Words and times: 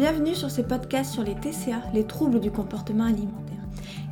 Bienvenue 0.00 0.34
sur 0.34 0.50
ce 0.50 0.62
podcast 0.62 1.12
sur 1.12 1.22
les 1.22 1.34
TCA, 1.34 1.82
les 1.92 2.06
troubles 2.06 2.40
du 2.40 2.50
comportement 2.50 3.04
alimentaire. 3.04 3.58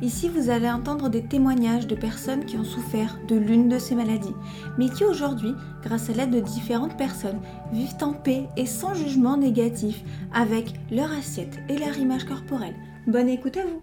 Ici, 0.03 0.29
vous 0.29 0.51
allez 0.51 0.69
entendre 0.69 1.09
des 1.09 1.23
témoignages 1.23 1.87
de 1.87 1.95
personnes 1.95 2.45
qui 2.45 2.57
ont 2.57 2.63
souffert 2.63 3.17
de 3.27 3.35
l'une 3.35 3.69
de 3.69 3.79
ces 3.79 3.95
maladies, 3.95 4.35
mais 4.77 4.89
qui 4.89 5.03
aujourd'hui, 5.03 5.55
grâce 5.81 6.11
à 6.11 6.13
l'aide 6.13 6.29
de 6.29 6.41
différentes 6.41 6.95
personnes, 6.95 7.41
vivent 7.73 7.97
en 8.03 8.13
paix 8.13 8.47
et 8.55 8.67
sans 8.67 8.93
jugement 8.93 9.35
négatif 9.35 10.03
avec 10.31 10.75
leur 10.91 11.11
assiette 11.11 11.57
et 11.69 11.77
leur 11.79 11.97
image 11.97 12.25
corporelle. 12.25 12.75
Bonne 13.07 13.27
écoute 13.27 13.57
à 13.57 13.65
vous 13.65 13.81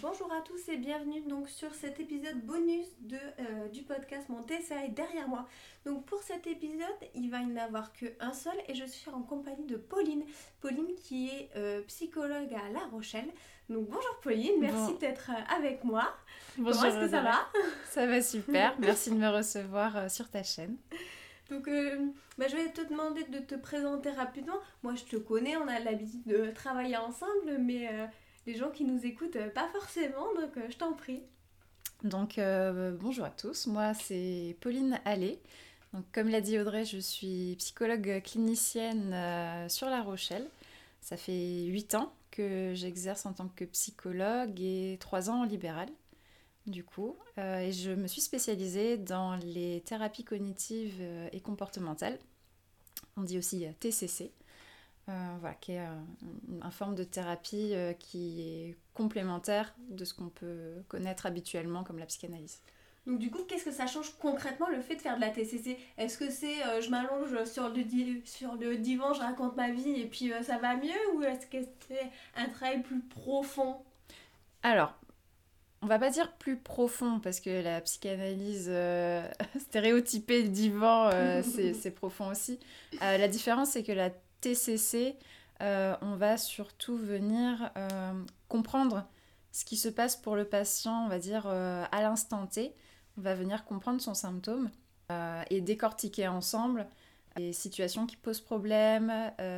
Bonjour 0.00 0.32
à 0.32 0.40
tous 0.40 0.70
et 0.70 0.78
bienvenue 0.78 1.20
donc 1.28 1.50
sur 1.50 1.74
cet 1.74 2.00
épisode 2.00 2.40
bonus 2.46 2.86
de, 3.00 3.16
euh, 3.16 3.68
du 3.68 3.82
podcast 3.82 4.26
Mon 4.30 4.42
TCA 4.42 4.86
est 4.86 4.88
derrière 4.88 5.28
moi. 5.28 5.46
Donc 5.84 6.06
pour 6.06 6.22
cet 6.22 6.46
épisode, 6.46 6.86
il 7.14 7.30
va 7.30 7.40
n'y 7.40 7.52
en 7.52 7.62
avoir 7.62 7.92
qu'un 7.92 8.32
seul 8.32 8.54
et 8.68 8.74
je 8.74 8.86
suis 8.86 9.10
en 9.10 9.20
compagnie 9.20 9.66
de 9.66 9.76
Pauline. 9.76 10.24
Pauline 10.62 10.94
qui 10.96 11.28
est 11.28 11.50
euh, 11.56 11.82
psychologue 11.82 12.54
à 12.54 12.70
La 12.72 12.86
Rochelle. 12.86 13.28
Donc 13.68 13.90
bonjour 13.90 14.18
Pauline, 14.22 14.54
merci 14.60 14.94
d'être 14.98 15.30
euh, 15.30 15.56
avec 15.56 15.84
moi. 15.84 16.08
Bonjour. 16.56 16.80
Comment 16.80 16.94
est-ce 16.94 17.04
que 17.04 17.10
ça 17.10 17.20
va? 17.20 17.46
Ça 17.90 18.06
va 18.06 18.22
super, 18.22 18.74
merci 18.80 19.10
de 19.10 19.16
me 19.16 19.28
recevoir 19.28 20.10
sur 20.10 20.30
ta 20.30 20.42
chaîne. 20.42 20.78
Donc, 21.50 21.68
bah, 22.38 22.46
je 22.48 22.56
vais 22.56 22.70
te 22.70 22.80
demander 22.80 23.24
de 23.24 23.38
te 23.38 23.54
présenter 23.54 24.08
rapidement. 24.08 24.56
Moi, 24.82 24.94
je 24.94 25.04
te 25.04 25.16
connais, 25.16 25.54
on 25.58 25.68
a 25.68 25.80
l'habitude 25.80 26.22
de 26.24 26.50
travailler 26.50 26.96
ensemble, 26.96 27.58
mais 27.58 27.90
les 28.46 28.54
gens 28.56 28.70
qui 28.70 28.84
nous 28.84 29.04
écoutent, 29.06 29.36
euh, 29.36 29.48
pas 29.48 29.68
forcément, 29.68 30.34
donc 30.34 30.56
euh, 30.56 30.66
je 30.68 30.76
t'en 30.76 30.92
prie. 30.92 31.22
Donc 32.02 32.38
euh, 32.38 32.92
bonjour 32.98 33.24
à 33.24 33.30
tous, 33.30 33.66
moi 33.66 33.94
c'est 33.94 34.56
Pauline 34.60 35.00
Allais. 35.04 35.38
Comme 36.12 36.30
l'a 36.30 36.40
dit 36.40 36.58
Audrey, 36.58 36.86
je 36.86 36.96
suis 36.96 37.54
psychologue 37.58 38.22
clinicienne 38.24 39.14
sur 39.68 39.90
La 39.90 40.00
Rochelle. 40.00 40.48
Ça 41.02 41.18
fait 41.18 41.64
8 41.64 41.96
ans 41.96 42.14
que 42.30 42.72
j'exerce 42.74 43.26
en 43.26 43.34
tant 43.34 43.48
que 43.48 43.66
psychologue 43.66 44.58
et 44.58 44.96
3 45.00 45.28
ans 45.28 45.42
en 45.42 45.44
libéral, 45.44 45.90
du 46.66 46.82
coup. 46.82 47.14
et 47.36 47.72
je 47.72 47.90
me 47.90 48.06
suis 48.06 48.22
spécialisée 48.22 48.96
dans 48.96 49.36
les 49.36 49.82
thérapies 49.82 50.24
cognitives 50.24 51.02
et 51.30 51.40
comportementales. 51.40 52.18
On 53.18 53.22
dit 53.22 53.36
aussi 53.36 53.66
TCC. 53.78 54.32
Euh, 55.08 55.36
voilà, 55.40 55.56
qui 55.56 55.72
est 55.72 55.80
une 56.48 56.70
forme 56.70 56.94
de 56.94 57.02
thérapie 57.02 57.72
euh, 57.72 57.92
qui 57.92 58.40
est 58.40 58.76
complémentaire 58.94 59.74
de 59.90 60.04
ce 60.04 60.14
qu'on 60.14 60.28
peut 60.28 60.74
connaître 60.86 61.26
habituellement 61.26 61.82
comme 61.82 61.98
la 61.98 62.06
psychanalyse. 62.06 62.60
Donc 63.04 63.18
du 63.18 63.28
coup, 63.28 63.42
qu'est-ce 63.48 63.64
que 63.64 63.72
ça 63.72 63.88
change 63.88 64.16
concrètement 64.20 64.68
le 64.68 64.80
fait 64.80 64.94
de 64.94 65.00
faire 65.00 65.16
de 65.16 65.20
la 65.20 65.30
TCC 65.30 65.76
Est-ce 65.98 66.16
que 66.16 66.30
c'est 66.30 66.64
euh, 66.64 66.80
je 66.80 66.88
m'allonge 66.88 67.42
sur 67.46 67.68
le, 67.68 67.82
sur 68.24 68.54
le 68.54 68.76
divan, 68.76 69.12
je 69.12 69.20
raconte 69.22 69.56
ma 69.56 69.72
vie 69.72 70.00
et 70.00 70.06
puis 70.06 70.30
ça 70.44 70.58
va 70.58 70.76
mieux? 70.76 71.14
Ou 71.16 71.22
est-ce 71.24 71.48
que 71.48 71.58
c'est 71.88 72.08
un 72.36 72.48
travail 72.48 72.80
plus 72.82 73.00
profond? 73.00 73.78
Alors, 74.62 74.94
on 75.80 75.88
va 75.88 75.98
pas 75.98 76.10
dire 76.10 76.30
plus 76.34 76.56
profond 76.56 77.18
parce 77.18 77.40
que 77.40 77.60
la 77.60 77.80
psychanalyse 77.80 78.70
stéréotypée, 79.58 80.44
le 80.44 80.48
divan, 80.50 81.10
c'est 81.42 81.90
profond 81.90 82.30
aussi. 82.30 82.60
la 83.00 83.26
différence, 83.26 83.70
c'est 83.70 83.82
que 83.82 83.90
la 83.90 84.10
TCC, 84.42 85.16
euh, 85.62 85.94
on 86.02 86.16
va 86.16 86.36
surtout 86.36 86.96
venir 86.96 87.70
euh, 87.76 88.12
comprendre 88.48 89.06
ce 89.52 89.64
qui 89.64 89.76
se 89.76 89.88
passe 89.88 90.16
pour 90.16 90.34
le 90.34 90.44
patient, 90.44 91.04
on 91.04 91.08
va 91.08 91.18
dire, 91.18 91.44
euh, 91.46 91.84
à 91.90 92.02
l'instant 92.02 92.46
T. 92.46 92.74
On 93.16 93.22
va 93.22 93.34
venir 93.34 93.64
comprendre 93.64 94.00
son 94.00 94.14
symptôme 94.14 94.70
et 95.50 95.60
décortiquer 95.60 96.26
ensemble 96.26 96.86
les 97.36 97.52
situations 97.52 98.06
qui 98.06 98.16
posent 98.16 98.40
problème, 98.40 99.12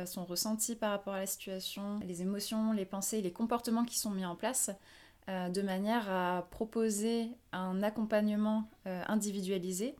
son 0.05 0.25
ressenti 0.25 0.75
par 0.75 0.91
rapport 0.91 1.13
à 1.13 1.19
la 1.19 1.25
situation, 1.25 2.01
les 2.05 2.21
émotions, 2.21 2.73
les 2.73 2.83
pensées, 2.83 3.21
les 3.21 3.31
comportements 3.31 3.85
qui 3.85 3.97
sont 3.97 4.09
mis 4.09 4.25
en 4.25 4.35
place, 4.35 4.69
de 5.29 5.61
manière 5.61 6.11
à 6.11 6.45
proposer 6.51 7.29
un 7.53 7.83
accompagnement 7.83 8.69
individualisé 8.83 9.95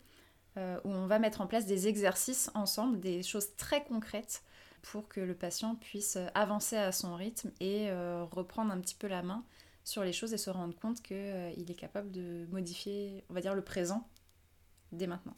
où 0.57 0.89
on 0.89 1.07
va 1.07 1.19
mettre 1.19 1.39
en 1.39 1.47
place 1.47 1.65
des 1.65 1.87
exercices 1.87 2.51
ensemble, 2.53 2.99
des 2.99 3.23
choses 3.23 3.55
très 3.55 3.85
concrètes 3.85 4.43
pour 4.91 5.07
que 5.07 5.19
le 5.19 5.33
patient 5.33 5.75
puisse 5.75 6.17
avancer 6.35 6.77
à 6.77 6.91
son 6.91 7.15
rythme 7.15 7.51
et 7.59 7.89
euh, 7.89 8.23
reprendre 8.23 8.71
un 8.71 8.79
petit 8.79 8.95
peu 8.95 9.07
la 9.07 9.23
main 9.23 9.43
sur 9.83 10.03
les 10.03 10.13
choses 10.13 10.33
et 10.33 10.37
se 10.37 10.49
rendre 10.49 10.75
compte 10.75 11.01
qu'il 11.01 11.17
euh, 11.17 11.49
est 11.49 11.79
capable 11.79 12.11
de 12.11 12.45
modifier, 12.51 13.23
on 13.29 13.33
va 13.33 13.41
dire, 13.41 13.55
le 13.55 13.63
présent 13.63 14.07
dès 14.91 15.07
maintenant. 15.07 15.35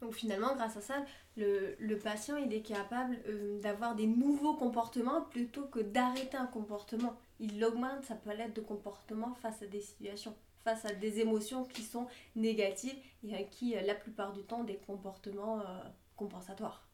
Donc 0.00 0.14
finalement, 0.14 0.54
grâce 0.54 0.76
à 0.76 0.80
ça, 0.80 1.04
le, 1.36 1.94
patient 1.96 2.36
il 2.36 2.52
est 2.52 2.62
capable 2.62 3.18
euh, 3.26 3.60
d'avoir 3.60 3.94
des 3.94 4.06
nouveaux 4.06 4.54
comportements 4.54 5.22
plutôt 5.22 5.66
que 5.66 5.80
d'arrêter 5.80 6.36
un 6.36 6.46
comportement. 6.46 7.16
Il 7.40 7.62
augmente 7.64 8.04
sa 8.04 8.14
palette 8.14 8.54
de 8.54 8.60
comportements 8.60 9.34
face 9.34 9.62
à 9.62 9.66
des 9.66 9.80
situations, 9.80 10.34
face 10.64 10.84
à 10.84 10.92
des 10.92 11.20
émotions 11.20 11.64
qui 11.64 11.82
sont 11.82 12.06
négatives 12.36 12.96
et 13.24 13.46
qui, 13.48 13.74
la 13.74 13.94
plupart 13.94 14.32
du 14.32 14.42
temps, 14.42 14.64
des 14.64 14.76
comportements 14.76 15.62
compensatoires. 16.16 16.87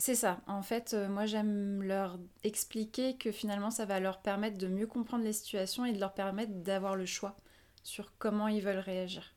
C'est 0.00 0.14
ça. 0.14 0.40
En 0.46 0.62
fait, 0.62 0.94
euh, 0.94 1.10
moi 1.10 1.26
j'aime 1.26 1.82
leur 1.82 2.18
expliquer 2.42 3.18
que 3.18 3.30
finalement 3.30 3.70
ça 3.70 3.84
va 3.84 4.00
leur 4.00 4.22
permettre 4.22 4.56
de 4.56 4.66
mieux 4.66 4.86
comprendre 4.86 5.24
les 5.24 5.34
situations 5.34 5.84
et 5.84 5.92
de 5.92 6.00
leur 6.00 6.14
permettre 6.14 6.54
d'avoir 6.54 6.96
le 6.96 7.04
choix 7.04 7.36
sur 7.82 8.10
comment 8.18 8.48
ils 8.48 8.62
veulent 8.62 8.78
réagir. 8.78 9.34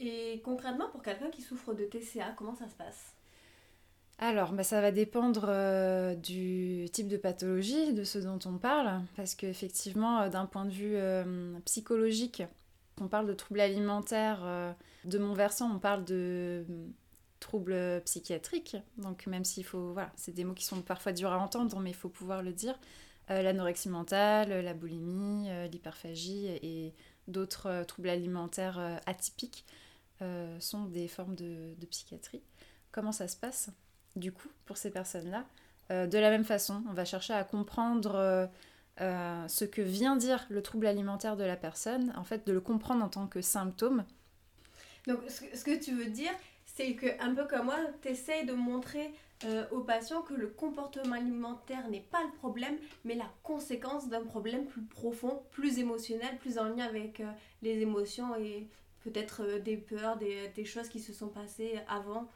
Et 0.00 0.42
concrètement, 0.44 0.88
pour 0.88 1.04
quelqu'un 1.04 1.30
qui 1.30 1.42
souffre 1.42 1.74
de 1.74 1.84
TCA, 1.84 2.32
comment 2.36 2.56
ça 2.56 2.68
se 2.68 2.74
passe? 2.74 3.14
Alors, 4.18 4.52
bah, 4.52 4.64
ça 4.64 4.80
va 4.80 4.90
dépendre 4.90 5.44
euh, 5.48 6.16
du 6.16 6.88
type 6.92 7.06
de 7.06 7.16
pathologie, 7.16 7.94
de 7.94 8.02
ce 8.02 8.18
dont 8.18 8.38
on 8.46 8.58
parle, 8.58 9.02
parce 9.14 9.36
qu'effectivement, 9.36 10.22
euh, 10.22 10.28
d'un 10.28 10.46
point 10.46 10.64
de 10.64 10.72
vue 10.72 10.96
psychologique, 11.66 12.42
on 13.00 13.06
parle 13.06 13.28
de 13.28 13.34
troubles 13.34 13.60
alimentaires. 13.60 14.74
de 15.04 15.18
mon 15.18 15.34
versant, 15.34 15.70
on 15.72 15.78
parle 15.78 16.04
de 16.04 16.64
troubles 17.40 18.02
psychiatriques. 18.04 18.76
Donc 18.98 19.26
même 19.26 19.44
s'il 19.44 19.64
faut, 19.64 19.92
voilà, 19.92 20.12
c'est 20.16 20.32
des 20.32 20.44
mots 20.44 20.54
qui 20.54 20.64
sont 20.64 20.82
parfois 20.82 21.12
durs 21.12 21.32
à 21.32 21.38
entendre, 21.38 21.80
mais 21.80 21.90
il 21.90 21.96
faut 21.96 22.08
pouvoir 22.08 22.42
le 22.42 22.52
dire. 22.52 22.78
Euh, 23.30 23.42
l'anorexie 23.42 23.88
mentale, 23.88 24.64
la 24.64 24.74
boulimie, 24.74 25.48
euh, 25.50 25.68
l'hyperphagie 25.68 26.46
et 26.48 26.94
d'autres 27.28 27.66
euh, 27.66 27.84
troubles 27.84 28.08
alimentaires 28.08 29.00
atypiques 29.06 29.64
sont 30.58 30.84
des 30.84 31.08
formes 31.08 31.34
de, 31.34 31.74
psychiatrie. 31.90 32.42
Comment 32.92 33.10
ça 33.10 33.26
se 33.26 33.38
passe 33.38 33.70
du 34.16 34.32
coup 34.32 34.48
pour 34.66 34.76
ces 34.76 34.90
personnes-là? 34.90 35.46
De 35.88 36.18
la 36.18 36.28
même 36.28 36.44
façon, 36.44 36.84
on 36.90 36.92
va 36.92 37.06
chercher 37.06 37.32
à 37.32 37.42
comprendre 37.42 38.50
ce 38.98 39.64
que 39.64 39.80
vient 39.80 40.16
dire 40.16 40.44
le 40.50 40.60
trouble 40.60 40.86
alimentaire 40.86 41.38
de 41.38 41.44
la 41.44 41.56
personne, 41.56 42.12
en 42.18 42.24
fait 42.24 42.46
de 42.46 42.52
le 42.52 42.60
comprendre 42.60 43.02
en 43.02 43.08
tant 43.08 43.26
que 43.28 43.40
symptôme. 43.40 44.04
Donc 45.06 45.20
ce 45.30 45.64
que 45.64 45.82
tu 45.82 45.94
veux 45.94 46.10
dire, 46.10 46.32
c'est 46.76 46.94
que, 46.94 47.06
un 47.20 47.34
peu 47.34 47.46
comme 47.46 47.66
moi, 47.66 47.76
tu 48.02 48.08
essayes 48.08 48.46
de 48.46 48.52
montrer 48.52 49.12
euh, 49.44 49.64
aux 49.70 49.80
patients 49.80 50.22
que 50.22 50.34
le 50.34 50.48
comportement 50.48 51.16
alimentaire 51.16 51.88
n'est 51.88 52.06
pas 52.10 52.22
le 52.22 52.30
problème, 52.38 52.76
mais 53.04 53.14
la 53.14 53.30
conséquence 53.42 54.08
d'un 54.08 54.22
problème 54.22 54.66
plus 54.66 54.82
profond, 54.82 55.42
plus 55.50 55.78
émotionnel, 55.78 56.36
plus 56.38 56.58
en 56.58 56.64
lien 56.64 56.84
avec 56.84 57.20
euh, 57.20 57.30
les 57.62 57.80
émotions 57.80 58.36
et 58.36 58.68
peut-être 59.02 59.42
euh, 59.42 59.58
des 59.58 59.76
peurs, 59.76 60.16
des, 60.16 60.48
des, 60.54 60.64
choses 60.64 60.88
qui 60.88 61.00
se 61.00 61.12
sont 61.12 61.28
passées 61.28 61.78
avant 61.88 62.28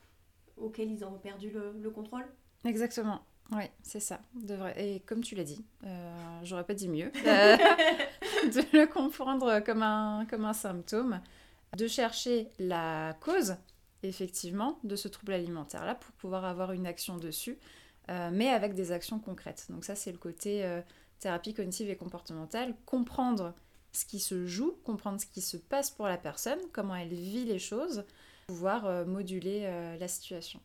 auxquelles 0.57 0.91
ils 0.91 1.05
ont 1.05 1.19
perdu 1.19 1.51
le, 1.51 1.75
le 1.81 1.91
contrôle. 1.91 2.25
Exactement. 2.65 3.21
Oui, 3.53 3.65
c'est 3.83 4.01
ça. 4.01 4.21
Et 4.77 5.01
comme 5.01 5.21
tu 5.21 5.35
l'as 5.35 5.45
dit, 5.45 5.63
j'aurais 6.43 6.65
pas 6.65 6.73
dit 6.73 6.89
mieux, 6.89 7.11
de 7.15 8.77
le 8.79 8.87
comprendre 8.87 9.61
comme 9.61 9.83
un, 9.83 10.25
comme 10.25 10.47
un 10.47 10.55
symptôme, 10.55 11.21
de 11.77 11.87
chercher 11.87 12.49
la 12.59 13.15
cause 13.21 13.57
effectivement 14.09 14.79
de 14.85 14.97
ce 14.97 15.09
trouble 15.09 15.33
alimentaire-là 15.33 15.95
pour 15.95 16.13
pouvoir 16.13 16.45
avoir 16.45 16.73
une 16.73 16.87
action 16.87 17.17
dessus, 17.17 17.59
euh, 18.11 18.31
mais 18.33 18.49
avec 18.49 18.75
des 18.75 18.93
actions 18.93 19.19
concrètes. 19.19 19.67
Donc 19.71 19.85
ça, 19.85 19.95
c'est 19.95 20.13
le 20.13 20.19
côté 20.19 20.65
euh, 20.65 20.81
thérapie 21.21 21.55
cognitive 21.55 21.89
et 21.91 21.97
comportementale, 21.97 22.75
comprendre 22.87 23.55
ce 23.93 24.05
qui 24.05 24.21
se 24.21 24.47
joue, 24.47 24.77
comprendre 24.85 25.21
ce 25.21 25.27
qui 25.27 25.41
se 25.41 25.57
passe 25.57 25.91
pour 25.91 26.07
la 26.07 26.19
personne, 26.19 26.59
comment 26.73 26.97
elle 26.97 27.15
vit 27.15 27.45
les 27.45 27.59
choses, 27.59 28.05
pouvoir 28.49 28.87
euh, 28.87 29.05
moduler 29.05 29.63
la 29.99 30.09
situation. 30.09 30.61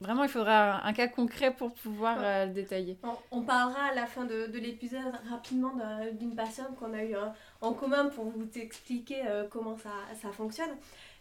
vraiment, 0.00 0.24
il 0.24 0.28
faudra 0.28 0.84
un, 0.84 0.92
cas 0.92 1.08
concret 1.08 1.54
pour 1.54 1.72
pouvoir 1.72 2.18
le 2.46 2.52
détailler. 2.52 2.98
On, 3.30 3.42
parlera 3.42 3.84
à 3.84 3.94
la 3.94 4.06
fin 4.06 4.24
de, 4.26 4.58
l'épisode 4.58 5.14
rapidement 5.30 5.72
d'une 6.12 6.34
patiente 6.34 6.76
qu'on 6.76 6.92
a 6.92 7.04
eu 7.04 7.14
en 7.62 7.72
commun 7.72 8.06
pour 8.06 8.24
vous 8.26 8.48
expliquer 8.56 9.22
comment 9.50 9.78
ça, 9.78 9.92
ça 10.20 10.32
fonctionne. 10.32 10.76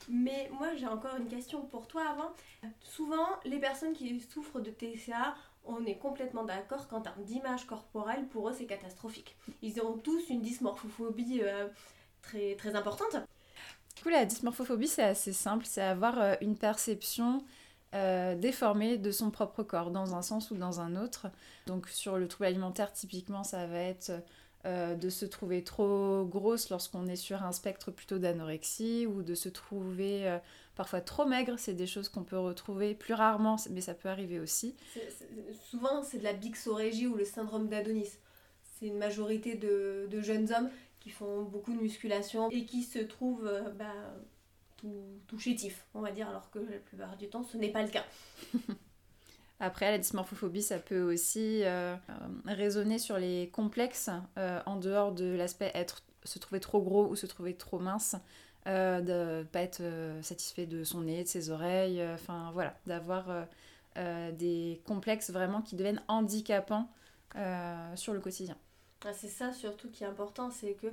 Mais 0.10 0.50
moi, 0.54 0.76
j'ai 0.76 0.88
encore 0.88 1.16
une 1.18 1.28
question 1.28 1.62
pour 1.64 1.88
toi 1.88 2.04
avant. 2.10 2.32
Souvent, 2.82 3.28
les 3.44 3.60
personnes 3.60 3.94
qui 3.94 4.20
souffrent 4.20 4.60
de 4.60 4.72
TCA, 4.72 5.36
on 5.66 5.86
est 5.86 5.98
complètement 5.98 6.44
d'accord 6.44 6.88
qu'en 6.88 7.02
termes 7.02 7.24
d'image 7.24 7.66
corporelle, 7.66 8.28
pour 8.28 8.50
eux, 8.50 8.54
c'est 8.54 8.66
catastrophique. 8.66 9.36
Ils 9.62 9.82
ont 9.82 9.98
tous 9.98 10.30
une 10.30 10.42
dysmorphophobie 10.42 11.42
euh, 11.42 11.68
très, 12.22 12.56
très 12.56 12.76
importante. 12.76 13.16
Du 13.96 14.04
coup, 14.04 14.10
la 14.10 14.26
dysmorphophobie, 14.26 14.88
c'est 14.88 15.04
assez 15.04 15.34
simple. 15.34 15.66
C'est 15.66 15.82
avoir 15.82 16.20
euh, 16.20 16.36
une 16.42 16.58
perception 16.58 17.44
euh, 17.96 18.36
déformé 18.36 18.98
de 18.98 19.10
son 19.12 19.32
propre 19.32 19.64
corps, 19.64 19.90
dans 19.90 20.16
un 20.16 20.22
sens 20.22 20.52
ou 20.52 20.56
dans 20.56 20.82
un 20.82 20.96
autre. 20.96 21.28
Donc 21.66 21.88
sur 21.88 22.18
le 22.18 22.28
trouble 22.28 22.46
alimentaire, 22.46 22.92
typiquement, 22.92 23.44
ça 23.44 23.66
va 23.68 23.80
être 23.80 24.12
euh, 24.66 24.96
de 24.96 25.10
se 25.10 25.26
trouver 25.26 25.64
trop 25.64 26.26
grosse 26.26 26.72
lorsqu'on 26.72 27.06
est 27.06 27.16
sur 27.16 27.44
un 27.44 27.52
spectre 27.52 27.92
plutôt 27.92 28.18
d'anorexie 28.18 29.06
ou 29.06 29.22
de 29.22 29.36
se 29.36 29.48
trouver 29.48 30.28
euh, 30.28 30.40
parfois 30.76 31.02
trop 31.02 31.26
maigre. 31.26 31.60
C'est 31.60 31.76
des 31.76 31.86
choses 31.86 32.10
qu'on 32.10 32.24
peut 32.24 32.40
retrouver 32.40 32.96
plus 32.96 33.14
rarement, 33.14 33.58
mais 33.70 33.82
ça 33.82 33.94
peut 33.94 34.10
arriver 34.10 34.40
aussi. 34.40 34.76
souvent, 35.70 36.02
c'est 36.02 36.18
de 36.18 36.24
la 36.24 36.34
bixorégie 36.34 37.06
ou 37.06 37.14
le 37.14 37.26
syndrome 37.26 37.68
d'Adonis. 37.68 38.18
C'est 38.64 38.88
une 38.88 38.98
majorité 38.98 39.54
de, 39.54 40.10
jeunes 40.22 40.52
hommes 40.52 40.72
qui 41.00 41.12
font 41.12 41.44
beaucoup 41.44 41.74
de 41.74 41.80
musculation 41.80 42.50
et 42.50 42.66
qui 42.66 42.82
se 42.82 42.98
trouvent 42.98 43.46
euh, 43.46 43.70
bah, 43.70 43.94
tout, 44.78 45.20
tout 45.28 45.38
chétifs, 45.38 45.86
on 45.94 46.02
va 46.02 46.12
dire, 46.12 46.28
alors 46.28 46.50
que 46.50 46.58
la 46.58 46.80
plupart 46.80 47.16
du 47.18 47.30
temps, 47.30 47.44
ce 47.44 47.58
n'est 47.58 47.72
pas 47.72 47.84
le 47.84 47.90
cas. 47.90 48.06
Après, 49.60 49.90
la 49.90 49.98
dysmorphophobie, 49.98 50.62
ça 50.62 50.80
peut 50.80 51.02
aussi 51.02 51.62
euh, 51.64 51.96
résonner 52.46 53.00
sur 53.00 53.18
les 53.18 53.50
complexes 53.50 54.10
euh, 54.38 54.60
en 54.66 54.76
dehors 54.76 55.14
de 55.14 55.34
l'aspect 55.34 55.72
être 55.74 56.04
se 56.24 56.40
trouver 56.40 56.60
trop 56.60 56.82
gros 56.82 57.08
ou 57.08 57.16
se 57.16 57.26
trouver 57.26 57.56
trop 57.56 57.80
mince, 57.80 58.16
euh, 58.68 59.00
de 59.00 59.48
pas 59.48 59.62
être 59.62 59.82
euh, 59.82 60.22
satisfait 60.22 60.66
de 60.66 60.84
son 60.84 61.02
nez, 61.02 61.24
de 61.24 61.28
ses 61.28 61.52
oreilles, 61.52 62.04
enfin 62.14 62.52
voilà, 62.54 62.76
d'avoir 62.86 63.48
des 64.34 64.82
complexes 64.86 65.30
vraiment 65.30 65.62
qui 65.62 65.78
deviennent 65.78 66.04
handicapants 66.10 66.90
sur 67.96 68.14
le 68.14 68.20
quotidien. 68.20 68.58
Ah, 69.06 69.14
c'est 69.14 69.30
ça 69.30 69.54
surtout 69.54 69.90
qui 69.90 70.04
est 70.04 70.08
important, 70.08 70.50
c'est 70.50 70.74
que 70.74 70.88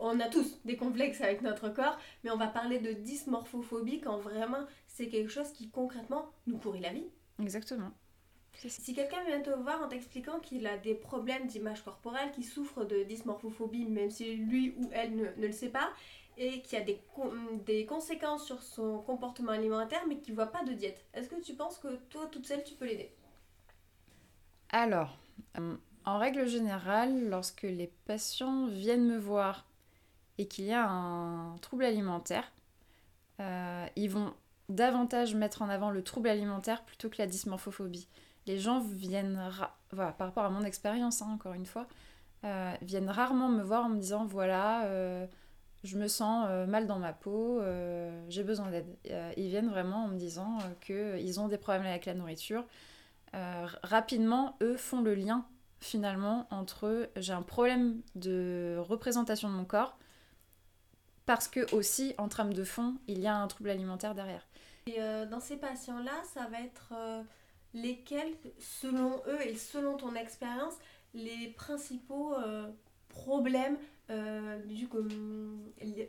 on 0.00 0.18
a 0.18 0.28
tous 0.28 0.58
des 0.64 0.76
complexes 0.76 1.20
avec 1.20 1.42
notre 1.42 1.68
corps, 1.68 1.98
mais 2.24 2.30
on 2.30 2.36
va 2.36 2.48
parler 2.48 2.80
de 2.80 2.92
dysmorphophobie 2.92 4.00
quand 4.00 4.18
vraiment 4.18 4.64
c'est 4.88 5.08
quelque 5.08 5.30
chose 5.30 5.52
qui 5.52 5.68
concrètement 5.68 6.32
nous 6.46 6.56
pourrit 6.56 6.80
la 6.80 6.92
vie. 6.92 7.04
Exactement. 7.38 7.92
Si 8.54 8.94
quelqu'un 8.94 9.22
vient 9.24 9.40
te 9.40 9.50
voir 9.50 9.82
en 9.82 9.88
t'expliquant 9.88 10.40
qu'il 10.40 10.66
a 10.66 10.78
des 10.78 10.94
problèmes 10.94 11.46
d'image 11.46 11.84
corporelle, 11.84 12.30
qu'il 12.32 12.44
souffre 12.44 12.84
de 12.84 13.02
dysmorphophobie, 13.02 13.84
même 13.84 14.10
si 14.10 14.34
lui 14.36 14.74
ou 14.78 14.88
elle 14.92 15.14
ne, 15.14 15.24
le 15.36 15.52
sait 15.52 15.68
pas, 15.68 15.90
et 16.38 16.62
qu'il 16.62 16.78
y 16.78 16.82
a 16.82 16.84
des, 16.84 17.00
des 17.66 17.86
conséquences 17.86 18.46
sur 18.46 18.62
son 18.62 18.98
comportement 19.00 19.52
alimentaire, 19.52 20.02
mais 20.08 20.18
qu'il 20.18 20.32
ne 20.32 20.36
voit 20.36 20.52
pas 20.52 20.64
de 20.64 20.72
diète, 20.72 21.04
est-ce 21.14 21.28
que 21.28 21.40
tu 21.40 21.54
penses 21.54 21.78
que 21.78 21.96
toi, 22.08 22.26
toute 22.32 22.46
seule, 22.46 22.64
tu 22.64 22.74
peux 22.74 22.86
l'aider? 22.86 23.10
Alors, 24.70 25.18
euh, 25.58 25.76
en 26.04 26.18
règle 26.18 26.46
générale, 26.46 27.28
lorsque 27.28 27.62
les 27.62 27.88
patients 28.06 28.66
viennent 28.66 29.06
me 29.06 29.18
voir 29.18 29.66
et 30.38 30.48
qu'il 30.48 30.64
y 30.66 30.72
a 30.72 30.88
un 30.88 31.56
trouble 31.58 31.84
alimentaire, 31.84 32.52
euh, 33.40 33.86
ils 33.96 34.10
vont 34.10 34.34
davantage 34.68 35.34
mettre 35.34 35.62
en 35.62 35.68
avant 35.68 35.90
le 35.90 36.02
trouble 36.02 36.28
alimentaire 36.28 36.82
plutôt 36.84 37.08
que 37.08 37.16
la 37.18 37.26
dysmorphophobie. 37.26 38.08
Les 38.46 38.58
gens 38.58 38.80
viennent, 38.80 39.40
voilà, 39.92 40.12
par 40.12 40.28
rapport 40.28 40.44
à 40.44 40.50
mon 40.50 40.62
expérience, 40.62 41.22
hein, 41.22 41.30
encore 41.32 41.54
une 41.54 41.66
fois, 41.66 41.86
euh, 42.44 42.74
viennent 42.82 43.10
rarement 43.10 43.48
me 43.48 43.62
voir 43.62 43.86
en 43.86 43.88
me 43.88 43.98
disant 43.98 44.24
voilà, 44.24 44.84
euh, 44.84 45.26
je 45.82 45.96
me 45.96 46.06
sens 46.06 46.46
euh, 46.48 46.66
mal 46.66 46.86
dans 46.86 46.98
ma 46.98 47.12
peau, 47.12 47.60
j'ai 48.28 48.44
besoin 48.44 48.70
d'aide. 48.70 48.86
ils 49.36 49.48
viennent 49.48 49.70
vraiment 49.70 50.04
en 50.04 50.08
me 50.08 50.16
disant 50.16 50.58
qu'ils 50.80 51.40
ont 51.40 51.48
des 51.48 51.58
problèmes 51.58 51.86
avec 51.86 52.06
la 52.06 52.14
nourriture. 52.14 52.64
rapidement, 53.82 54.56
eux 54.62 54.76
font 54.76 55.00
le 55.00 55.14
lien 55.14 55.44
finalement 55.80 56.46
entre 56.50 57.10
j'ai 57.16 57.34
un 57.34 57.42
problème 57.42 58.00
de 58.14 58.76
représentation 58.78 59.50
de 59.50 59.54
mon 59.54 59.64
corps 59.66 59.98
parce 61.26 61.48
que 61.48 61.74
aussi 61.74 62.14
en 62.18 62.28
trame 62.28 62.54
de 62.54 62.64
fond 62.64 62.94
il 63.08 63.20
y 63.20 63.26
a 63.26 63.36
un 63.36 63.46
trouble 63.48 63.70
alimentaire 63.70 64.14
derrière. 64.14 64.46
Et 64.86 65.00
euh, 65.00 65.26
dans 65.26 65.40
ces 65.40 65.56
patients-là, 65.56 66.12
ça 66.32 66.46
va 66.46 66.60
être 66.60 66.92
euh, 66.92 67.22
lesquels, 67.74 68.32
selon 68.58 69.20
eux 69.26 69.42
et 69.44 69.56
selon 69.56 69.96
ton 69.96 70.14
expérience, 70.14 70.74
les 71.12 71.48
principaux 71.48 72.34
euh, 72.34 72.70
problèmes 73.08 73.76
du 74.66 74.88
les, 75.80 76.08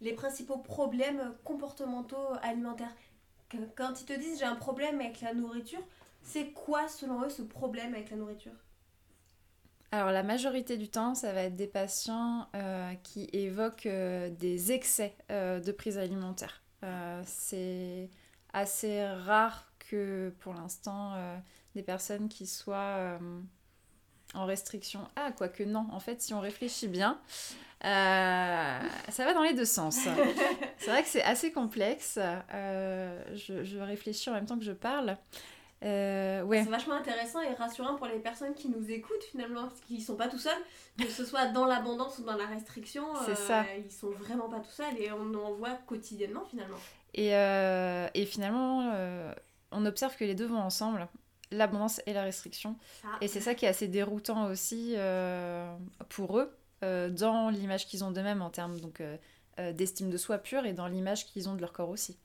les, 0.00 0.12
principaux 0.12 0.58
problèmes 0.58 1.34
comportementaux 1.42 2.28
alimentaires? 2.42 2.94
Quand 3.74 4.00
ils 4.00 4.04
te 4.04 4.12
disent 4.12 4.38
j'ai 4.38 4.44
un 4.44 4.54
problème 4.54 5.00
avec 5.00 5.20
la 5.20 5.34
nourriture, 5.34 5.82
c'est 6.22 6.52
quoi 6.52 6.86
selon 6.86 7.22
eux 7.24 7.28
ce 7.28 7.42
problème 7.42 7.92
avec 7.92 8.10
la 8.10 8.18
nourriture? 8.18 8.52
Alors 9.94 10.10
la 10.10 10.22
majorité 10.22 10.76
du 10.76 10.88
temps, 10.88 11.14
ça 11.14 11.32
va 11.32 11.42
être 11.42 11.56
des 11.56 11.66
patients 11.66 12.48
qui 13.02 13.28
évoquent 13.32 13.86
des 13.86 14.72
excès 14.72 15.14
de 15.30 15.72
prise 15.72 15.98
alimentaire. 15.98 16.64
Euh, 16.84 17.22
c'est 17.24 18.10
assez 18.52 19.04
rare 19.06 19.72
que 19.78 20.32
pour 20.40 20.54
l'instant 20.54 21.14
euh, 21.14 21.36
des 21.74 21.82
personnes 21.82 22.28
qui 22.28 22.46
soient 22.46 22.76
euh, 22.76 23.18
en 24.34 24.44
restriction. 24.44 25.00
Ah, 25.16 25.32
quoique 25.32 25.62
non, 25.62 25.86
en 25.92 26.00
fait, 26.00 26.20
si 26.20 26.34
on 26.34 26.40
réfléchit 26.40 26.88
bien, 26.88 27.20
ça 27.82 28.80
va 29.18 29.34
dans 29.34 29.42
les 29.42 29.54
deux 29.54 29.64
sens. 29.64 29.98
c'est 30.78 30.90
vrai 30.90 31.02
que 31.02 31.08
c'est 31.08 31.22
assez 31.22 31.52
complexe. 31.52 32.18
Je, 32.18 33.64
je, 33.64 33.78
réfléchis 33.78 34.30
en 34.30 34.34
même 34.34 34.46
temps 34.46 34.58
que 34.58 34.64
je 34.64 34.72
parle. 34.72 35.16
Euh, 35.82 36.42
ouais. 36.42 36.62
C'est 36.64 36.70
vachement 36.70 36.94
intéressant 36.94 37.40
et 37.40 37.52
rassurant 37.54 37.96
pour 37.96 38.06
les 38.06 38.18
personnes 38.18 38.54
qui 38.54 38.68
nous 38.68 38.90
écoutent 38.90 39.24
finalement, 39.24 39.68
parce 39.68 39.80
qu'ils 39.80 40.02
sont 40.02 40.16
pas 40.16 40.28
tout 40.28 40.38
seuls, 40.38 40.52
que 40.98 41.08
ce 41.08 41.24
soit 41.24 41.46
dans 41.48 41.66
l'abondance 41.66 42.18
ou 42.18 42.22
dans 42.22 42.36
la 42.36 42.46
restriction, 42.46 43.04
euh, 43.28 43.34
ça. 43.34 43.64
ils 43.76 43.92
sont 43.92 44.10
vraiment 44.10 44.48
pas 44.48 44.60
tout 44.60 44.70
seuls 44.70 44.98
et 44.98 45.12
on 45.12 45.34
en 45.34 45.52
voit 45.52 45.78
quotidiennement 45.86 46.44
finalement. 46.44 46.78
Et, 47.12 47.36
euh, 47.36 48.08
et 48.14 48.24
finalement, 48.24 48.92
on 49.70 49.86
observe 49.86 50.16
que 50.16 50.24
les 50.24 50.34
deux 50.34 50.46
vont 50.46 50.60
ensemble, 50.60 51.06
l'abondance 51.50 52.00
et 52.06 52.12
la 52.12 52.22
restriction. 52.22 52.76
Et 53.20 53.28
c'est 53.28 53.40
ça 53.40 53.54
qui 53.54 53.66
est 53.66 53.68
assez 53.68 53.88
déroutant 53.88 54.46
aussi 54.46 54.96
pour 56.08 56.38
eux, 56.38 56.50
dans 56.82 57.50
l'image 57.50 57.86
qu'ils 57.86 58.04
ont 58.04 58.10
d'eux-mêmes 58.10 58.42
en 58.42 58.50
termes 58.50 58.80
donc 58.80 59.02
d'estime 59.58 60.10
de 60.10 60.16
soi 60.16 60.38
pure 60.38 60.64
et 60.64 60.72
dans 60.72 60.86
l'image 60.86 61.26
qu'ils 61.26 61.48
ont 61.48 61.54
de 61.54 61.60
leur 61.60 61.72
corps 61.72 61.90
aussi. 61.90 62.16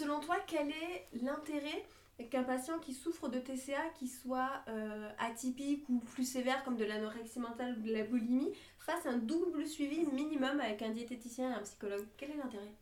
Selon 0.00 0.20
toi, 0.20 0.36
quel 0.46 0.70
est 0.70 1.08
l'intérêt 1.22 1.84
qu'un 2.28 2.42
patient 2.42 2.78
qui 2.78 2.94
souffre 2.94 3.28
de 3.28 3.38
TCA, 3.38 3.88
qui 3.98 4.08
soit 4.08 4.62
euh, 4.68 5.10
atypique 5.18 5.88
ou 5.88 5.98
plus 5.98 6.24
sévère 6.24 6.62
comme 6.64 6.76
de 6.76 6.84
l'anorexie 6.84 7.38
mentale 7.38 7.76
ou 7.78 7.82
de 7.82 7.92
la 7.92 8.04
boulimie, 8.04 8.52
fasse 8.78 9.06
un 9.06 9.18
double 9.18 9.66
suivi 9.66 10.04
minimum 10.12 10.60
avec 10.60 10.82
un 10.82 10.90
diététicien 10.90 11.50
et 11.50 11.54
un 11.54 11.62
psychologue. 11.62 12.06
Quel 12.16 12.30
est 12.30 12.36
l'intérêt? 12.36 12.72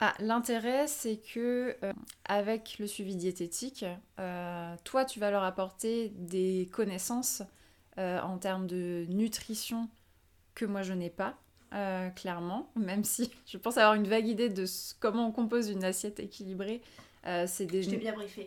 Ah, 0.00 0.14
l'intérêt, 0.18 0.86
c'est 0.86 1.16
que 1.16 1.76
euh, 1.82 1.92
avec 2.26 2.78
le 2.78 2.86
suivi 2.86 3.16
diététique, 3.16 3.84
euh, 4.18 4.74
toi, 4.84 5.04
tu 5.04 5.20
vas 5.20 5.30
leur 5.30 5.42
apporter 5.42 6.10
des 6.10 6.68
connaissances 6.72 7.42
en 7.98 8.36
termes 8.36 8.66
de 8.66 9.06
nutrition 9.08 9.88
que 10.54 10.66
moi 10.66 10.82
je 10.82 10.92
n'ai 10.92 11.08
pas, 11.08 11.34
clairement, 12.14 12.70
même 12.76 13.04
si 13.04 13.30
je 13.46 13.56
pense 13.56 13.78
avoir 13.78 13.94
une 13.94 14.06
vague 14.06 14.26
idée 14.26 14.50
de 14.50 14.66
comment 15.00 15.28
on 15.28 15.32
compose 15.32 15.70
une 15.70 15.82
assiette 15.82 16.20
équilibrée. 16.20 16.82
Euh, 17.26 17.44
c'est 17.48 17.66
des... 17.66 17.82
Je 17.82 17.90
t'ai 17.90 17.96
bien 17.96 18.14
briefé. 18.14 18.46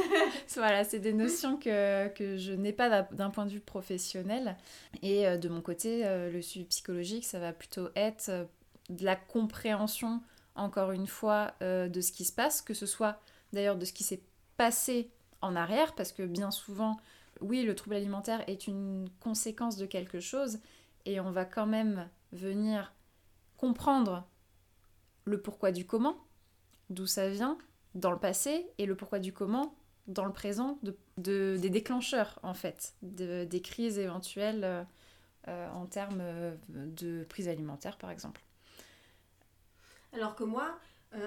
voilà, 0.56 0.84
c'est 0.84 0.98
des 0.98 1.12
notions 1.12 1.56
que, 1.56 2.08
que 2.08 2.36
je 2.36 2.52
n'ai 2.52 2.72
pas 2.72 3.02
d'un 3.02 3.30
point 3.30 3.46
de 3.46 3.50
vue 3.50 3.60
professionnel. 3.60 4.56
Et 5.02 5.26
euh, 5.26 5.36
de 5.36 5.48
mon 5.48 5.60
côté, 5.60 6.04
euh, 6.04 6.30
le 6.30 6.42
suivi 6.42 6.66
psychologique, 6.66 7.24
ça 7.24 7.38
va 7.38 7.52
plutôt 7.52 7.88
être 7.94 8.48
de 8.88 9.04
la 9.04 9.16
compréhension, 9.16 10.22
encore 10.54 10.92
une 10.92 11.06
fois, 11.06 11.54
de 11.60 12.00
ce 12.00 12.12
qui 12.12 12.24
se 12.24 12.32
passe, 12.32 12.62
que 12.62 12.72
ce 12.72 12.86
soit 12.86 13.20
d'ailleurs 13.52 13.76
de 13.76 13.84
ce 13.84 13.92
qui 13.92 14.04
s'est 14.04 14.22
passé 14.56 15.10
en 15.42 15.56
arrière, 15.56 15.94
parce 15.94 16.12
que 16.12 16.22
bien 16.22 16.52
souvent, 16.52 16.96
oui, 17.40 17.64
le 17.64 17.74
trouble 17.74 17.96
alimentaire 17.96 18.44
est 18.48 18.68
une 18.68 19.08
conséquence 19.18 19.76
de 19.76 19.86
quelque 19.86 20.20
chose, 20.20 20.60
et 21.04 21.18
on 21.18 21.32
va 21.32 21.44
quand 21.44 21.66
même 21.66 22.08
venir 22.32 22.92
comprendre 23.56 24.24
le 25.24 25.40
pourquoi 25.40 25.72
du 25.72 25.84
comment, 25.84 26.16
d'où 26.90 27.06
ça 27.06 27.28
vient, 27.28 27.58
dans 27.96 28.10
le 28.10 28.18
passé 28.18 28.66
et 28.78 28.86
le 28.86 28.94
pourquoi 28.94 29.18
du 29.18 29.32
comment 29.32 29.74
dans 30.06 30.24
le 30.24 30.32
présent 30.32 30.78
de, 30.82 31.56
des 31.56 31.70
déclencheurs 31.70 32.38
en 32.42 32.54
fait, 32.54 32.94
des 33.02 33.60
crises 33.62 33.98
éventuelles 33.98 34.64
euh, 34.64 34.84
euh, 35.48 35.68
en 35.70 35.86
termes 35.86 36.20
euh, 36.20 36.54
de 36.70 37.24
prise 37.24 37.48
alimentaire 37.48 37.96
par 37.96 38.10
exemple. 38.10 38.42
Alors 40.12 40.34
que 40.34 40.44
moi, 40.44 40.78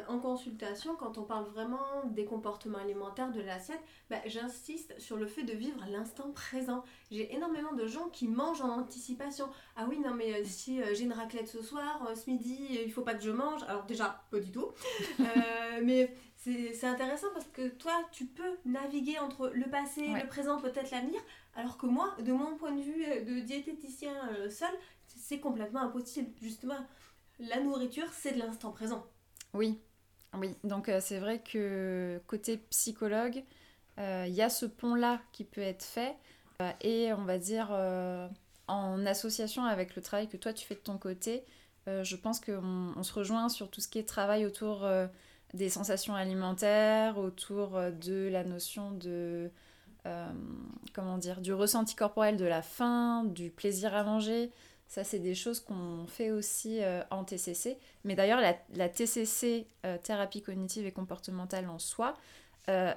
en 0.08 0.20
consultation, 0.20 0.96
quand 0.96 1.18
on 1.18 1.24
parle 1.24 1.46
vraiment 1.46 2.06
des 2.06 2.26
comportements 2.26 2.80
alimentaires 2.80 3.32
de 3.32 3.42
l'assiette, 3.42 3.80
bah, 4.10 4.18
j'insiste 4.26 5.00
sur 5.00 5.16
le 5.16 5.26
fait 5.26 5.44
de 5.44 5.54
vivre 5.54 5.80
l'instant 5.90 6.32
présent. 6.32 6.84
J'ai 7.12 7.34
énormément 7.34 7.74
de 7.74 7.88
gens 7.88 8.10
qui 8.10 8.28
mangent 8.28 8.62
en 8.62 8.70
anticipation. 8.70 9.48
Ah 9.76 9.86
oui, 9.90 10.00
non, 10.00 10.14
mais 10.14 10.44
si 10.44 10.82
j'ai 10.94 11.04
une 11.04 11.14
raclette 11.14 11.48
ce 11.48 11.62
soir, 11.62 12.08
ce 12.16 12.30
midi, 12.30 12.80
il 12.84 12.92
faut 12.92 13.02
pas 13.02 13.16
que 13.16 13.24
je 13.24 13.32
mange. 13.32 13.64
Alors, 13.64 13.86
déjà, 13.86 14.24
pas 14.32 14.40
du 14.40 14.52
tout. 14.52 14.70
mais 15.84 16.16
c'est 16.42 16.86
intéressant 16.86 17.28
parce 17.34 17.48
que 17.48 17.68
toi, 17.68 17.92
tu 18.12 18.26
peux 18.26 18.58
naviguer 18.66 19.20
entre 19.20 19.50
le 19.54 19.70
passé, 19.70 20.08
le 20.08 20.28
présent, 20.28 20.60
peut-être 20.60 20.90
l'avenir. 20.92 21.20
Alors 21.56 21.78
que 21.78 21.86
moi, 21.86 22.16
de 22.24 22.32
mon 22.32 22.56
point 22.56 22.72
de 22.72 22.82
vue 22.82 23.04
de 23.26 23.40
diététicien 23.42 24.14
seul, 24.50 24.72
c'est 25.06 25.40
complètement 25.40 25.82
impossible. 25.82 26.32
Justement, 26.42 26.78
la 27.40 27.60
nourriture, 27.60 28.08
c'est 28.14 28.32
de 28.34 28.40
l'instant 28.40 28.72
présent. 28.72 29.06
Oui, 29.54 29.80
Oui, 30.38 30.56
donc 30.64 30.90
c'est 31.02 31.20
vrai 31.20 31.40
que 31.40 32.22
côté 32.28 32.58
psychologue, 32.70 33.44
il 33.98 34.34
y 34.34 34.42
a 34.42 34.50
ce 34.50 34.66
pont-là 34.66 35.22
qui 35.34 35.44
peut 35.44 35.62
être 35.62 35.84
fait. 35.84 36.16
et 36.82 37.12
on 37.14 37.26
va 37.26 37.38
dire 37.38 37.72
en 38.68 39.06
association 39.06 39.66
avec 39.66 39.96
le 39.96 40.02
travail 40.02 40.30
que 40.30 40.38
toi 40.38 40.54
tu 40.54 40.66
fais 40.66 40.76
de 40.76 40.80
ton 40.80 40.98
côté, 40.98 41.44
je 41.88 42.16
pense 42.16 42.40
qu'on 42.40 42.94
on 42.96 43.04
se 43.04 43.12
rejoint 43.14 43.50
sur 43.50 43.70
tout 43.70 43.82
ce 43.82 43.88
qui 43.90 44.00
est 44.00 44.08
travail 44.08 44.46
autour 44.46 44.88
des 45.54 45.70
sensations 45.70 46.16
alimentaires, 46.16 47.18
autour 47.18 47.80
de 48.02 48.30
la 48.32 48.44
notion 48.44 48.92
de 48.92 49.52
euh, 50.06 50.32
comment 50.94 51.18
dire, 51.18 51.42
du 51.42 51.54
ressenti 51.54 51.96
corporel 51.96 52.38
de 52.38 52.46
la 52.46 52.62
faim, 52.62 53.26
du 53.26 53.50
plaisir 53.50 53.94
à 53.94 54.04
manger. 54.04 54.50
Ça, 54.88 55.04
c'est 55.04 55.20
des 55.20 55.36
choses 55.36 55.60
qu'on 55.60 56.08
fait 56.08 56.32
aussi 56.32 56.82
euh, 56.82 57.04
en 57.12 57.24
TCC. 57.24 57.78
Mais 58.06 58.16
d'ailleurs, 58.16 58.40
la, 58.42 58.90
TCC, 58.90 59.68
euh, 59.86 59.98
thérapie 59.98 60.42
cognitive 60.42 60.86
et 60.86 60.92
comportementale 60.92 61.68
en 61.70 61.80
soi, 61.80 62.16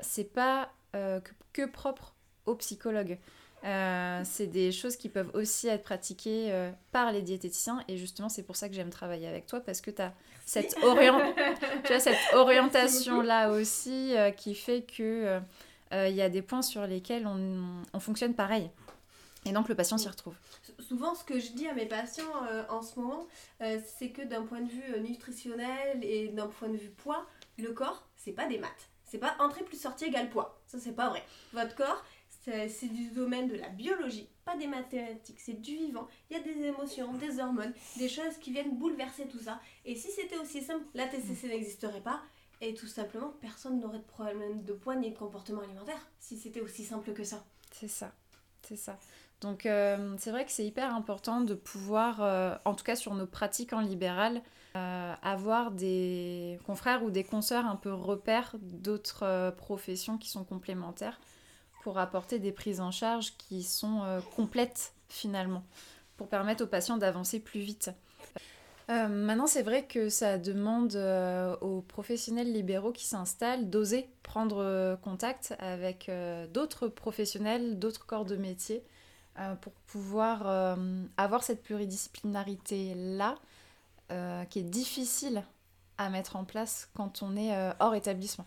c'est 0.03 0.31
pas 0.35 0.71
que, 0.93 1.65
propre 1.65 2.15
aux 2.45 2.55
psychologues. 2.57 3.19
C'est 3.63 4.47
des 4.49 4.73
choses 4.73 4.97
qui 4.97 5.09
peuvent 5.09 5.31
aussi 5.35 5.69
être 5.69 5.83
pratiquées 5.83 6.71
par 6.91 7.13
les 7.13 7.23
diététiciens 7.23 7.83
et 7.89 7.97
justement 7.97 8.29
c'est 8.29 8.43
pour 8.43 8.57
ça 8.57 8.69
que 8.69 8.75
j'aime 8.75 8.91
travailler 8.91 9.29
avec 9.29 9.47
toi 9.47 9.61
parce 9.61 9.81
que 9.81 9.91
tu 9.91 10.03
as 10.03 10.13
cette, 10.45 10.75
tu 11.85 11.93
as 11.93 12.01
cette 12.01 12.35
orientation 12.35 13.23
là 13.23 13.51
aussi 13.51 14.15
qui 14.37 14.55
fait 14.55 14.83
que 14.83 15.41
euh, 15.93 16.09
il 16.09 16.15
y 16.15 16.23
a 16.23 16.29
des 16.29 16.43
points 16.43 16.63
sur 16.63 16.87
lesquels 16.87 17.27
on, 17.27 18.01
fonctionne 18.01 18.35
pareil. 18.35 18.71
Et 19.45 19.53
donc 19.53 19.69
le 19.69 19.75
patient 19.75 19.99
s'y 19.99 20.09
retrouve. 20.09 20.35
Souvent, 20.79 21.15
ce 21.15 21.25
que 21.25 21.39
je 21.39 21.53
dis 21.53 21.67
à 21.67 21.75
mes 21.75 21.87
patients 21.87 22.45
euh, 22.49 22.63
en 22.69 22.81
ce 22.83 22.99
moment, 22.99 23.27
euh, 23.61 23.79
c'est 23.99 24.11
que 24.11 24.23
d'un 24.23 24.43
point 24.43 24.61
de 24.61 24.71
vue 24.71 25.01
nutritionnel 25.01 26.03
et 26.03 26.29
d'un 26.29 26.47
point 26.47 26.69
de 26.69 26.77
vue 26.77 26.91
poids, 26.91 27.27
le 27.59 27.73
corps, 27.73 28.07
c'est 28.17 28.33
pas 28.33 28.47
des 28.47 28.59
maths. 28.59 28.89
C'est 29.05 29.19
pas 29.19 29.35
entrée 29.41 29.65
plus 29.65 29.81
sortie 29.81 30.07
égale 30.07 30.31
poids. 30.31 30.63
Ça, 30.67 30.79
c'est 30.79 30.93
pas 30.93 31.11
vrai. 31.11 31.23
Votre 31.53 31.75
corps, 31.75 32.03
c'est 32.45 32.93
du 32.93 33.11
domaine 33.11 33.49
de 33.49 33.57
la 33.57 33.69
biologie, 33.69 34.29
pas 34.45 34.57
des 34.57 34.67
mathématiques, 34.67 35.39
c'est 35.39 35.61
du 35.61 35.77
vivant. 35.77 36.09
Il 36.31 36.37
y 36.37 36.41
a 36.41 36.43
des 36.43 36.67
émotions, 36.67 37.13
des 37.15 37.39
hormones, 37.39 37.73
des 37.97 38.09
choses 38.09 38.37
qui 38.41 38.53
viennent 38.53 38.77
bouleverser 38.77 39.27
tout 39.27 39.39
ça. 39.39 39.61
Et 39.85 39.95
si 39.95 40.11
c'était 40.11 40.39
aussi 40.39 40.61
simple, 40.61 40.85
la 40.95 41.07
TCC 41.07 41.49
n'existerait 41.49 42.01
pas. 42.01 42.21
Et 42.61 42.75
tout 42.75 42.87
simplement, 42.87 43.33
personne 43.41 43.81
n'aurait 43.81 43.99
de 43.99 44.05
problème 44.05 44.63
de 44.63 44.73
poids 44.73 44.95
ni 44.95 45.11
de 45.11 45.17
comportement 45.17 45.63
alimentaire 45.63 46.09
si 46.21 46.37
c'était 46.37 46.61
aussi 46.61 46.85
simple 46.85 47.13
que 47.13 47.25
ça. 47.25 47.45
C'est 47.73 47.89
ça, 47.89 48.13
c'est 48.63 48.77
ça. 48.77 48.99
Donc 49.41 49.67
euh, 49.67 50.15
c'est 50.19 50.31
vrai 50.31 50.45
que 50.45 50.53
c'est 50.53 50.65
hyper 50.65 50.95
important 50.95 51.41
de 51.41 51.55
pouvoir, 51.55 52.23
euh, 52.23 52.55
en 52.65 52.75
tout 52.75 52.85
cas 52.85 52.95
sur 52.95 53.15
nos 53.15 53.27
pratiques 53.27 53.73
en 53.73 53.81
libéral, 53.81 54.43
euh, 54.77 55.15
avoir 55.23 55.73
des 55.73 56.61
confrères 56.65 57.03
ou 57.03 57.11
des 57.11 57.25
consoeurs 57.25 57.67
un 57.67 57.75
peu 57.75 57.93
repères 57.93 58.55
d'autres 58.61 59.53
professions 59.57 60.17
qui 60.17 60.29
sont 60.31 60.45
complémentaires 60.45 61.21
pour 61.83 61.99
apporter 61.99 62.39
des 62.39 62.53
prises 62.53 62.81
en 62.81 62.91
charge 62.91 63.37
qui 63.37 63.63
sont 63.63 64.03
complètes 64.37 64.95
finalement, 65.09 65.65
pour 66.17 66.29
permettre 66.29 66.65
aux 66.65 66.69
patients 66.69 66.97
d'avancer 66.97 67.41
plus 67.41 67.61
vite. 67.61 67.91
Euh, 68.91 69.09
maintenant, 69.09 69.47
c'est 69.47 69.63
vrai 69.63 69.87
que 69.87 70.09
ça 70.09 70.39
demande 70.39 70.97
euh, 70.97 71.57
aux 71.61 71.83
professionnels 71.83 72.53
libéraux 72.53 72.93
qui 72.93 73.07
s'installent 73.07 73.71
d'oser 73.71 74.09
prendre 74.23 74.59
euh, 74.59 74.97
contact 74.97 75.55
avec 75.59 76.11
d'autres 76.53 76.89
professionnels, 76.89 77.79
d'autres 77.79 78.07
corps 78.07 78.25
de 78.25 78.37
métier, 78.37 78.83
pour 79.63 79.73
pouvoir 79.87 80.77
avoir 81.17 81.43
cette 81.43 81.63
pluridisciplinarité-là, 81.63 83.37
qui 84.51 84.59
est 84.59 84.63
difficile 84.63 85.43
à 85.97 86.11
mettre 86.11 86.37
en 86.37 86.45
place 86.45 86.91
quand 86.95 87.23
on 87.23 87.35
est 87.37 87.73
hors 87.81 87.95
établissement. 87.95 88.45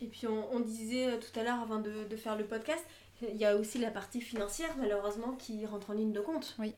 Et 0.00 0.06
puis 0.06 0.26
on, 0.26 0.60
disait 0.60 1.18
tout 1.18 1.38
à 1.38 1.42
l'heure 1.42 1.60
avant 1.60 1.78
de, 1.78 2.04
de 2.08 2.16
faire 2.16 2.36
le 2.36 2.44
podcast, 2.46 2.84
il 3.22 3.36
y 3.36 3.44
a 3.44 3.56
aussi 3.56 3.78
la 3.78 3.90
partie 3.90 4.20
financière 4.20 4.74
malheureusement 4.78 5.32
qui 5.32 5.66
rentre 5.66 5.90
en 5.90 5.94
ligne 5.94 6.12
de 6.12 6.20
compte. 6.20 6.56
Oui, 6.58 6.74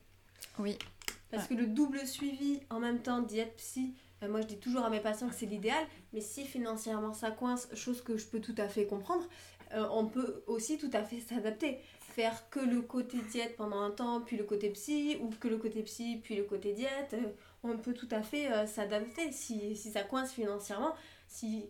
oui. 0.59 0.77
Parce 1.31 1.47
que 1.47 1.55
le 1.55 1.65
double 1.65 2.05
suivi 2.05 2.59
en 2.69 2.79
même 2.79 2.99
temps 2.99 3.21
diète 3.21 3.55
psy, 3.57 3.95
euh, 4.21 4.29
moi 4.29 4.41
je 4.41 4.47
dis 4.47 4.57
toujours 4.57 4.83
à 4.83 4.89
mes 4.89 4.99
patients 4.99 5.27
que 5.27 5.35
c'est 5.35 5.47
l'idéal, 5.47 5.83
mais 6.13 6.21
si 6.21 6.45
financièrement 6.45 7.13
ça 7.13 7.31
coince, 7.31 7.67
chose 7.73 8.01
que 8.01 8.17
je 8.17 8.27
peux 8.27 8.39
tout 8.39 8.55
à 8.57 8.67
fait 8.67 8.85
comprendre, 8.85 9.27
euh, 9.73 9.87
on 9.91 10.05
peut 10.05 10.43
aussi 10.45 10.77
tout 10.77 10.91
à 10.93 11.03
fait 11.03 11.19
s'adapter. 11.19 11.79
Faire 11.99 12.47
que 12.51 12.59
le 12.59 12.81
côté 12.81 13.17
diète 13.31 13.55
pendant 13.57 13.81
un 13.81 13.89
temps, 13.89 14.21
puis 14.21 14.37
le 14.37 14.43
côté 14.43 14.69
psy, 14.69 15.17
ou 15.21 15.29
que 15.39 15.47
le 15.47 15.57
côté 15.57 15.81
psy, 15.81 16.19
puis 16.23 16.35
le 16.35 16.43
côté 16.43 16.73
diète, 16.73 17.15
euh, 17.15 17.31
on 17.63 17.77
peut 17.77 17.93
tout 17.93 18.09
à 18.11 18.21
fait 18.21 18.67
s'adapter 18.67 19.31
si, 19.31 19.75
si 19.75 19.89
ça 19.89 20.03
coince 20.03 20.33
financièrement. 20.33 20.93
Si, 21.27 21.65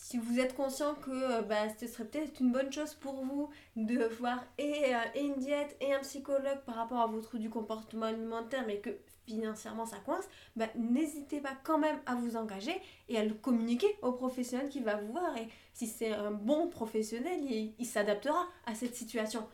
si 0.00 0.16
vous 0.16 0.38
êtes 0.38 0.54
conscient 0.54 0.94
que 0.94 1.10
euh, 1.10 1.42
bah, 1.42 1.68
ce 1.78 1.86
serait 1.86 2.04
peut-être 2.04 2.40
une 2.40 2.52
bonne 2.52 2.72
chose 2.72 2.94
pour 2.94 3.24
vous 3.24 3.50
de 3.76 4.04
voir 4.18 4.42
et, 4.56 4.94
euh, 4.94 5.20
une 5.20 5.34
diète 5.34 5.76
et 5.80 5.92
un 5.92 5.98
psychologue 6.00 6.60
par 6.64 6.76
rapport 6.76 7.00
à 7.00 7.06
votre 7.06 7.36
du 7.36 7.50
comportement 7.50 8.06
alimentaire, 8.06 8.64
mais 8.66 8.78
que 8.78 8.90
financièrement 9.26 9.86
ça 9.86 9.98
coince, 9.98 10.24
bah, 10.56 10.68
n'hésitez 10.76 11.40
pas 11.40 11.54
quand 11.64 11.78
même 11.78 11.98
à 12.06 12.14
vous 12.14 12.36
engager 12.36 12.80
et 13.08 13.18
à 13.18 13.24
le 13.24 13.34
communiquer 13.34 13.88
au 14.00 14.12
professionnel 14.12 14.68
qui 14.68 14.80
va 14.80 14.96
vous 14.96 15.12
voir. 15.12 15.36
Et 15.36 15.48
si 15.74 15.88
c'est 15.88 16.12
un 16.12 16.30
bon 16.30 16.68
professionnel, 16.68 17.40
il, 17.40 17.86
s'adaptera 17.86 18.46
à 18.66 18.74
cette 18.76 18.94
situation. 18.94 19.46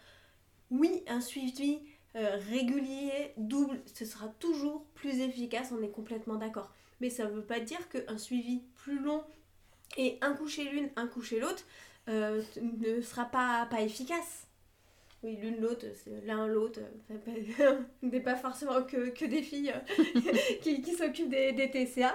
Oui, 0.71 1.03
un 1.09 1.23
suivi 1.23 1.81
euh, 2.17 2.37
régulier, 2.51 3.33
double, 3.39 3.81
ce 3.95 4.05
sera 4.05 4.29
toujours 4.39 4.85
plus 4.95 5.21
efficace, 5.21 5.73
on 5.77 5.83
est 5.83 5.91
complètement 5.91 6.37
d'accord. 6.37 6.71
Mais 7.01 7.11
ça 7.11 7.25
ne 7.25 7.31
veut 7.31 7.45
pas 7.45 7.61
dire 7.61 7.89
qu'un 7.89 8.19
suivi 8.19 8.63
plus 8.77 9.01
long 9.01 9.25
et 9.97 10.19
un 10.21 10.35
coup 10.35 10.49
chez 10.49 10.65
l'une, 10.65 10.91
un 10.97 11.07
coup 11.07 11.23
chez 11.23 11.41
l'autre, 11.41 11.65
euh, 12.09 12.43
ne 12.61 13.01
sera 13.01 13.25
pas, 13.25 13.67
pas 13.71 13.81
efficace. 13.81 14.47
Oui, 15.23 15.39
l'une, 15.41 15.61
l'autre, 15.61 15.87
l'un, 16.27 16.47
l'autre, 16.47 16.81
euh, 17.11 17.81
n'est 18.03 18.21
pas 18.21 18.37
forcément 18.37 18.83
que, 18.83 19.09
que 19.09 19.25
des 19.25 19.43
filles 19.43 19.73
euh, 19.73 20.33
qui, 20.63 20.83
qui 20.83 20.93
s'occupent 20.93 21.31
des, 21.31 21.53
des, 21.53 21.71
TCA. 21.71 22.15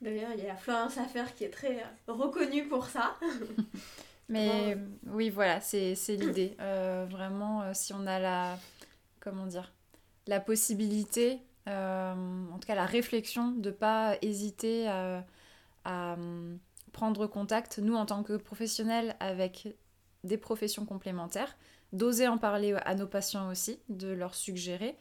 D'ailleurs, 0.00 0.30
il 0.36 0.44
y 0.44 0.48
a 0.48 0.56
Florence 0.56 0.98
Affaire 0.98 1.34
qui 1.34 1.44
est 1.44 1.50
très 1.50 1.84
reconnue 2.08 2.66
pour 2.66 2.86
ça. 2.86 3.16
Mais 4.28 4.76
oui, 5.06 5.30
voilà, 5.30 5.60
c'est 5.60 5.94
l'idée. 6.08 6.56
vraiment, 6.58 7.72
si 7.72 7.92
on 7.92 8.04
a 8.08 8.18
la, 8.18 8.58
comment 9.20 9.46
dire, 9.46 9.72
la 10.26 10.40
possibilité, 10.40 11.38
en 11.68 12.58
tout 12.60 12.66
cas 12.66 12.74
la 12.74 12.86
réflexion 12.86 13.52
de 13.52 13.70
ne 13.70 13.74
pas 13.74 14.16
hésiter 14.22 14.88
à, 14.88 15.24
à 15.84 16.16
prendre 16.96 17.26
contact, 17.26 17.78
nous 17.78 17.94
en 17.94 18.06
tant 18.06 18.22
que 18.22 18.38
professionnels, 18.38 19.16
avec 19.20 19.68
des 20.24 20.38
professions 20.38 20.86
complémentaires, 20.86 21.54
d'oser 21.92 22.26
en 22.26 22.38
parler 22.38 22.72
à 22.86 22.94
nos 22.94 23.06
patients 23.06 23.50
aussi, 23.50 23.78
de 23.90 24.08
leur 24.08 24.34
suggérer, 24.34 24.96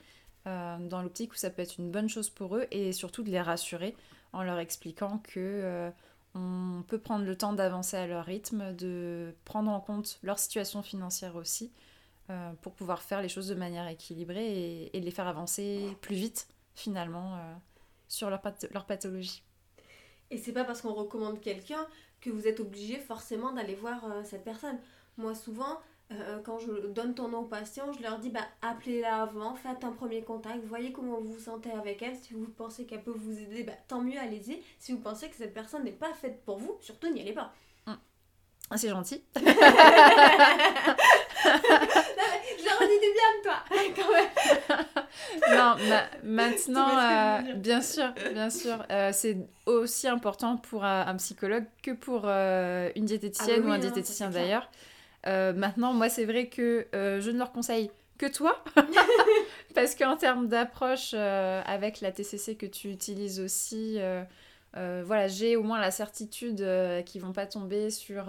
euh, 0.46 0.78
dans 0.78 1.02
l'optique 1.02 1.32
où 1.32 1.38
ça 1.38 1.50
peut 1.50 1.62
être 1.62 1.80
une 1.80 1.92
bonne 1.92 2.10
chose 2.10 2.30
pour 2.30 2.58
eux, 2.58 2.68
et 2.70 2.92
surtout 2.92 3.24
de 3.24 3.30
les 3.30 3.40
rassurer 3.40 3.96
en 4.34 4.44
leur 4.44 4.60
expliquant 4.60 5.20
que 5.20 5.40
euh, 5.40 5.90
on 6.34 6.84
peut 6.86 7.00
prendre 7.00 7.24
le 7.24 7.38
temps 7.38 7.54
d'avancer 7.54 7.96
à 7.96 8.08
leur 8.08 8.26
rythme, 8.26 8.76
de 8.76 9.34
prendre 9.46 9.72
en 9.72 9.80
compte 9.80 10.20
leur 10.22 10.38
situation 10.38 10.84
financière 10.84 11.38
aussi, 11.38 11.72
euh, 12.30 12.52
pour 12.62 12.74
pouvoir 12.74 13.04
faire 13.04 13.22
les 13.22 13.30
choses 13.30 13.48
de 13.48 13.56
manière 13.56 13.88
équilibrée 13.88 14.90
et, 14.92 15.00
les 15.00 15.12
faire 15.12 15.28
avancer 15.28 15.96
plus 16.02 16.16
vite 16.16 16.50
finalement 16.74 17.40
sur 18.10 18.30
leur, 18.30 18.42
leur 18.74 18.86
pathologie. 18.86 19.45
Et 20.32 20.38
c'est 20.38 20.52
pas 20.52 20.64
parce 20.64 20.82
qu'on 20.82 20.94
recommande 20.94 21.40
quelqu'un 21.40 21.86
que 22.22 22.30
vous 22.30 22.48
êtes 22.48 22.60
obligé 22.60 22.98
forcément 22.98 23.52
d'aller 23.52 23.76
voir 23.76 24.06
euh, 24.06 24.24
cette 24.24 24.44
personne. 24.44 24.78
Moi, 25.18 25.36
souvent, 25.36 25.80
euh, 26.12 26.40
quand 26.44 26.60
je 26.60 26.88
donne 26.88 27.14
ton 27.14 27.28
nom 27.28 27.40
aux 27.40 27.46
patients, 27.46 27.92
je 27.94 28.02
leur 28.02 28.20
dis 28.20 28.30
bah, 28.30 28.48
appelez-la 28.62 29.22
avant, 29.22 29.56
faites 29.56 29.84
un 29.84 29.92
premier 29.92 30.24
contact, 30.24 30.64
voyez 30.66 30.92
comment 30.92 31.20
vous 31.20 31.34
vous 31.34 31.40
sentez 31.40 31.72
avec 31.72 32.02
elle. 32.02 32.16
Si 32.16 32.34
vous 32.34 32.48
pensez 32.48 32.86
qu'elle 32.86 33.04
peut 33.04 33.16
vous 33.16 33.40
aider, 33.40 33.64
bah, 33.64 33.74
tant 33.88 34.02
mieux, 34.02 34.20
allez-y. 34.20 34.62
Si 34.80 34.92
vous 34.92 35.00
pensez 35.00 35.30
que 35.30 35.36
cette 35.36 35.54
personne 35.54 35.84
n'est 35.84 35.92
pas 35.92 36.14
faite 36.14 36.44
pour 36.46 36.58
vous, 36.58 36.78
surtout 36.82 37.12
n'y 37.12 37.22
allez 37.22 37.34
pas. 37.34 37.54
Ah, 38.72 38.78
c'est 38.78 38.90
gentil. 38.90 39.24
leur 42.80 42.90
dis 42.90 43.00
du 43.00 43.12
bien 43.14 43.32
de 43.38 43.44
toi, 43.44 43.58
quand 43.96 44.12
même. 44.14 45.78
non, 45.80 46.00
maintenant, 46.24 46.98
euh, 46.98 47.54
bien 47.56 47.82
sûr, 47.82 48.14
bien 48.34 48.50
sûr, 48.50 48.86
euh, 48.92 49.12
c'est 49.14 49.38
aussi 49.66 50.08
important 50.08 50.58
pour 50.58 50.84
un, 50.84 51.16
psychologue 51.16 51.66
que 51.84 51.92
pour 51.92 52.24
euh, 52.26 52.90
une 52.96 53.06
diététicienne 53.06 53.62
ah 53.64 53.68
ou 53.68 53.72
un 53.72 53.80
diététicien 53.80 54.30
d'ailleurs. 54.30 54.70
maintenant, 55.26 55.94
moi, 55.94 56.10
c'est 56.10 56.26
vrai 56.26 56.48
que 56.48 56.88
je 56.94 57.30
ne 57.32 57.38
leur 57.38 57.52
conseille 57.52 57.92
que 58.18 58.28
toi, 58.28 58.64
parce 59.76 59.96
qu'en 59.96 60.16
termes 60.16 60.48
d'approche 60.48 61.14
avec 61.14 62.02
la 62.02 62.12
TCC 62.12 62.56
que 62.56 62.66
tu 62.66 62.90
utilises 62.90 63.40
aussi, 63.40 64.00
voilà, 64.74 65.28
j'ai 65.28 65.56
au 65.56 65.64
moins 65.64 65.80
la 65.80 65.92
certitude 65.92 66.62
euh, 66.62 67.02
qu'ils 67.02 67.22
vont 67.22 67.34
pas 67.34 67.46
tomber 67.46 67.90
sur 67.90 68.26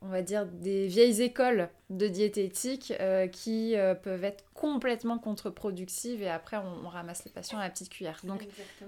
on 0.00 0.08
va 0.08 0.22
dire, 0.22 0.46
des 0.46 0.86
vieilles 0.86 1.22
écoles 1.22 1.70
de 1.90 2.06
diététique 2.06 2.92
euh, 3.00 3.26
qui 3.26 3.76
euh, 3.76 3.94
peuvent 3.94 4.24
être 4.24 4.44
complètement 4.54 5.18
contre-productives 5.18 6.22
et 6.22 6.28
après 6.28 6.56
on, 6.56 6.88
ramasse 6.88 7.24
les 7.24 7.30
patients 7.30 7.58
à 7.58 7.64
la 7.64 7.70
petite 7.70 7.88
cuillère. 7.88 8.20
Donc 8.24 8.46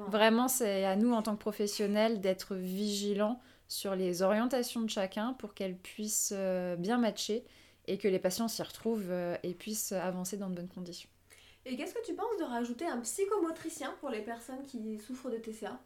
vraiment, 0.08 0.48
c'est 0.48 0.84
à 0.84 0.96
nous 0.96 1.12
en 1.12 1.22
tant 1.22 1.34
que 1.34 1.40
professionnels 1.40 2.20
d'être 2.20 2.54
vigilants 2.54 3.40
sur 3.68 3.94
les 3.94 4.22
orientations 4.22 4.82
de 4.82 4.90
chacun 4.90 5.32
pour 5.34 5.54
qu'elles 5.54 5.76
puissent 5.76 6.32
euh, 6.34 6.76
bien 6.76 6.98
matcher 6.98 7.44
et 7.86 7.98
que 7.98 8.08
les 8.08 8.18
patients 8.18 8.48
s'y 8.48 8.62
retrouvent 8.62 9.12
et 9.42 9.54
puissent 9.54 9.92
avancer 9.92 10.36
dans 10.36 10.48
de 10.48 10.54
bonnes 10.54 10.68
conditions. 10.68 11.08
Et 11.66 11.76
qu'est-ce 11.76 11.94
que 11.94 12.04
tu 12.04 12.14
penses 12.14 12.36
de 12.38 12.44
rajouter 12.44 12.86
un 12.86 13.00
psychomotricien 13.00 13.94
pour 14.00 14.10
les 14.10 14.22
personnes 14.22 14.62
qui 14.62 14.98
souffrent 14.98 15.30
de 15.30 15.38
TCA 15.38 15.80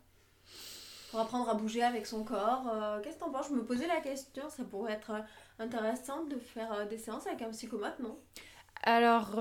apprendre 1.21 1.49
à 1.49 1.55
bouger 1.55 1.83
avec 1.83 2.07
son 2.07 2.25
corps. 2.25 2.65
Euh, 2.73 3.01
qu'est-ce 3.03 3.17
que 3.17 3.21
t'en 3.21 3.31
penses? 3.31 3.49
Je 3.49 3.55
me 3.55 3.65
posais 3.65 3.87
la 3.87 4.01
question, 4.01 4.43
ça 4.49 4.65
pourrait 4.65 4.93
être 4.93 5.11
euh, 5.11 5.21
intéressant 5.59 6.25
de 6.25 6.37
faire 6.39 6.73
euh, 6.73 6.87
des 6.87 6.99
séances 6.99 7.27
avec 7.27 7.43
un 7.43 7.51
psychomote, 7.51 7.99
non? 8.01 8.17
Alors, 8.87 9.39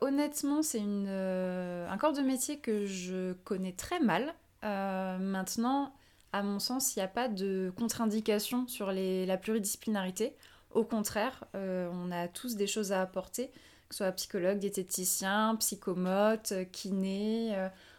honnêtement, 0.00 0.62
c'est 0.62 0.78
un 0.78 1.98
corps 1.98 2.12
de 2.12 2.20
métier 2.20 2.60
que 2.60 2.86
je 2.86 3.32
connais 3.44 3.72
très 3.72 3.98
mal. 3.98 4.32
maintenant, 4.62 5.92
à 6.32 6.44
mon 6.44 6.60
sens, 6.60 6.94
il 6.94 7.00
n'y 7.00 7.04
a 7.04 7.08
pas 7.08 7.26
de 7.26 7.72
contre-indication 7.76 8.68
sur 8.68 8.92
la 8.92 9.36
pluridisciplinarité. 9.38 10.36
Au 10.70 10.84
contraire, 10.84 11.46
on 11.54 12.12
a 12.12 12.28
tous 12.28 12.54
des 12.54 12.68
choses 12.68 12.92
à 12.92 13.02
apporter, 13.02 13.48
que 13.88 13.96
ce 13.96 14.04
soit 14.04 14.12
psychologue, 14.12 14.58
diététicien, 14.58 15.56
psychomote, 15.56 16.52
kiné, 16.70 17.56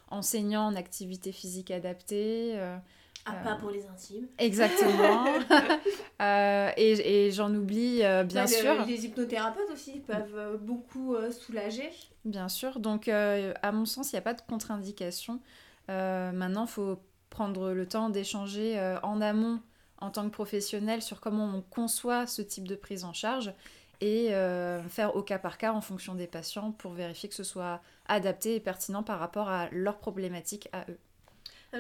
enseignant 0.10 0.68
en 0.68 0.76
activité 0.76 1.34
physique 1.34 1.70
adaptée. 1.70 2.58
À 3.28 3.34
pas 3.44 3.56
pour 3.56 3.72
les 3.72 3.86
intimes. 3.86 4.28
Exactement. 4.38 5.26
Euh, 6.20 6.72
et, 6.78 7.30
j'en 7.32 7.54
oublie, 7.54 8.04
euh, 8.04 8.24
bien 8.24 8.48
sûr. 8.48 8.84
les 8.88 9.06
hypnothérapeutes 9.06 9.70
aussi 9.72 10.00
peuvent 10.00 10.36
euh, 10.36 10.58
beaucoup 10.58 11.16
soulager. 11.32 11.92
Bien 12.26 12.50
sûr. 12.50 12.80
Donc, 12.80 13.08
à 13.08 13.72
mon 13.72 13.86
sens, 13.86 14.12
il 14.12 14.16
n'y 14.16 14.20
a 14.20 14.24
pas 14.24 14.34
de 14.34 14.42
contre-indication. 14.42 15.40
maintenant, 15.88 16.66
il 16.66 16.72
faut 16.72 17.00
prendre 17.30 17.72
le 17.72 17.88
temps 17.88 18.10
d'échanger 18.10 18.80
en 19.04 19.22
amont 19.22 19.60
en 20.00 20.10
tant 20.10 20.26
que 20.26 20.34
professionnel 20.34 21.04
sur 21.04 21.22
comment 21.22 21.46
on 21.46 21.62
conçoit 21.62 22.26
ce 22.26 22.42
type 22.42 22.68
de 22.68 22.76
prise 22.76 23.04
en 23.04 23.14
charge 23.14 23.54
et 24.02 24.30
faire 24.90 25.16
au 25.16 25.22
cas 25.22 25.38
par 25.38 25.60
cas 25.60 25.72
en 25.72 25.82
fonction 25.82 26.16
des 26.16 26.28
patients 26.28 26.72
pour 26.72 26.94
vérifier 26.94 27.30
que 27.30 27.36
ce 27.36 27.44
soit 27.44 27.80
adapté 28.08 28.56
et 28.56 28.60
pertinent 28.60 29.04
par 29.04 29.20
rapport 29.20 29.50
à 29.50 29.70
leurs 29.72 30.00
problématiques 30.00 30.68
à 30.74 30.84
eux. 30.90 30.98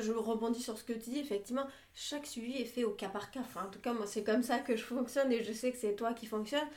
Je 0.01 0.11
rebondis 0.11 0.61
sur 0.61 0.77
ce 0.77 0.83
que 0.83 0.93
tu 0.93 1.09
dis, 1.09 1.19
effectivement, 1.19 1.67
chaque 1.93 2.25
suivi 2.25 2.61
est 2.61 2.65
fait 2.65 2.83
au 2.83 2.91
cas 2.91 3.09
par 3.09 3.31
cas. 3.31 3.41
Enfin, 3.41 3.65
en 3.65 3.69
tout 3.69 3.79
cas, 3.79 3.93
moi, 3.93 4.07
c'est 4.07 4.23
comme 4.23 4.43
ça 4.43 4.59
que 4.59 4.75
je 4.75 4.83
fonctionne 4.83 5.31
et 5.31 5.43
je 5.43 5.53
sais 5.53 5.71
que 5.71 5.77
c'est 5.77 5.95
toi 5.95 6.13
qui 6.13 6.25
fonctionne. 6.25 6.67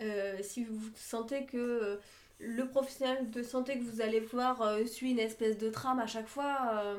Euh, 0.00 0.38
si 0.42 0.64
vous 0.64 0.80
sentez 0.94 1.44
que 1.44 1.56
euh, 1.56 1.96
le 2.38 2.66
professionnel 2.68 3.30
de 3.30 3.42
santé 3.42 3.78
que 3.78 3.84
vous 3.84 4.00
allez 4.00 4.20
voir 4.20 4.62
euh, 4.62 4.86
suit 4.86 5.10
une 5.10 5.18
espèce 5.18 5.58
de 5.58 5.68
trame 5.70 5.98
à 5.98 6.06
chaque 6.06 6.28
fois, 6.28 6.94